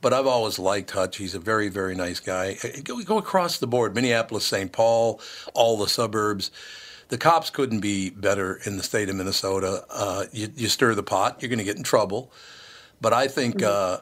[0.00, 1.18] But I've always liked Hutch.
[1.18, 2.56] He's a very, very nice guy.
[2.64, 4.72] Uh, Go, go across the board Minneapolis, St.
[4.72, 5.20] Paul,
[5.52, 6.50] all the suburbs.
[7.08, 9.84] The cops couldn't be better in the state of Minnesota.
[9.90, 12.32] Uh, you, you stir the pot, you're going to get in trouble.
[13.00, 14.00] But I think uh,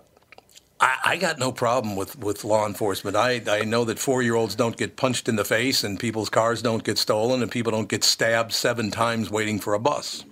[0.80, 3.16] I, I got no problem with, with law enforcement.
[3.16, 6.28] I, I know that four year olds don't get punched in the face, and people's
[6.30, 10.24] cars don't get stolen, and people don't get stabbed seven times waiting for a bus.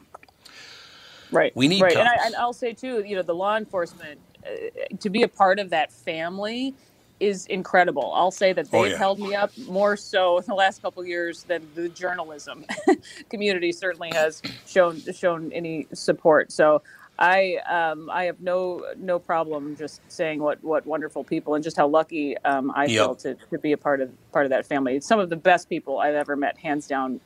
[1.31, 1.53] Right.
[1.57, 2.27] We need right, and, I, cops.
[2.27, 5.71] and I'll say too, you know, the law enforcement uh, to be a part of
[5.71, 6.75] that family
[7.21, 8.13] is incredible.
[8.15, 8.99] I'll say that Oh, they've yeah.
[8.99, 12.67] held me up more so in the last couple of years than the journalism
[13.31, 16.53] community certainly has shown shown any support.
[16.53, 16.83] So
[17.19, 21.77] I um, I have no no problem just saying what what wonderful people and just
[21.79, 23.11] how lucky um, I Yep.
[23.11, 25.01] feel to, to be a part of part of that family.
[25.01, 27.21] Some of the best people I've ever met, hands down.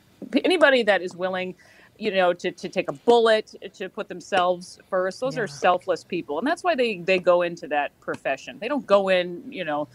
[0.45, 1.55] Anybody that is willing
[1.99, 5.43] you know to, to take a bullet to put themselves first those Yeah.
[5.43, 9.09] are selfless people and that's why they they go into that profession they don't go
[9.09, 9.89] in you know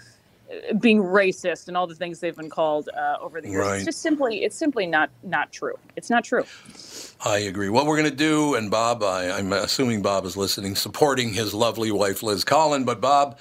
[0.81, 3.77] being racist and all the things they've been called uh, over the years Right.
[3.77, 6.45] it's just simply it's simply not not true it's not true
[7.25, 7.71] I agree.
[7.71, 11.55] What we're going to do, and Bob, I, I'm assuming Bob is listening, supporting his
[11.55, 12.85] lovely wife, Liz Collin.
[12.85, 13.39] But Bob,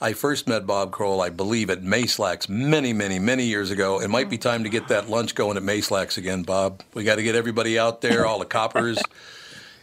[0.00, 4.00] I first met Bob Kroll, I believe, at Mayslack's many, many, many years ago.
[4.00, 6.82] It might be time to get that lunch going at Mayslack's again, Bob.
[6.94, 8.98] We got to get everybody out there, all the coppers.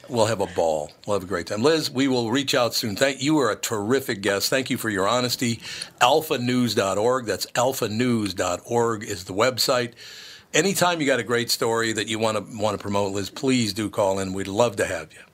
[0.09, 0.91] We'll have a ball.
[1.05, 1.63] We'll have a great time.
[1.63, 2.95] Liz, we will reach out soon.
[2.95, 3.37] Thank you.
[3.39, 4.49] are a terrific guest.
[4.49, 5.57] Thank you for your honesty.
[6.01, 7.25] Alphanews.org.
[7.25, 9.93] That's alphanews.org is the website.
[10.53, 13.73] Anytime you got a great story that you want to want to promote, Liz, please
[13.73, 14.33] do call in.
[14.33, 15.30] We'd love to have you.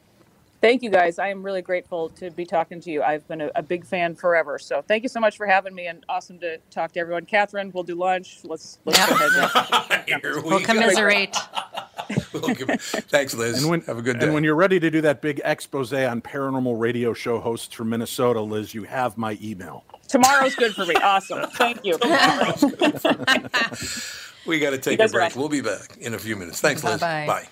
[0.61, 3.49] Thank you guys i am really grateful to be talking to you i've been a,
[3.55, 6.57] a big fan forever so thank you so much for having me and awesome to
[6.71, 10.65] talk to everyone catherine we'll do lunch let's let's go ahead Here we We'll go.
[10.65, 11.35] commiserate.
[12.31, 13.61] We'll give- Thanks, Liz.
[13.61, 14.25] And when, have a good day.
[14.27, 17.89] And when you're ready to do that big expose on paranormal radio show hosts from
[17.89, 19.83] Minnesota, Liz, you have my email.
[20.07, 21.97] tomorrow's good for me awesome thank you
[24.45, 25.25] we got to take a guys break.
[25.25, 25.39] awesome.
[25.41, 26.61] We'll be back in a few minutes.
[26.61, 27.01] Thanks, Liz.
[27.01, 27.27] Bye-bye.
[27.27, 27.47] Bye.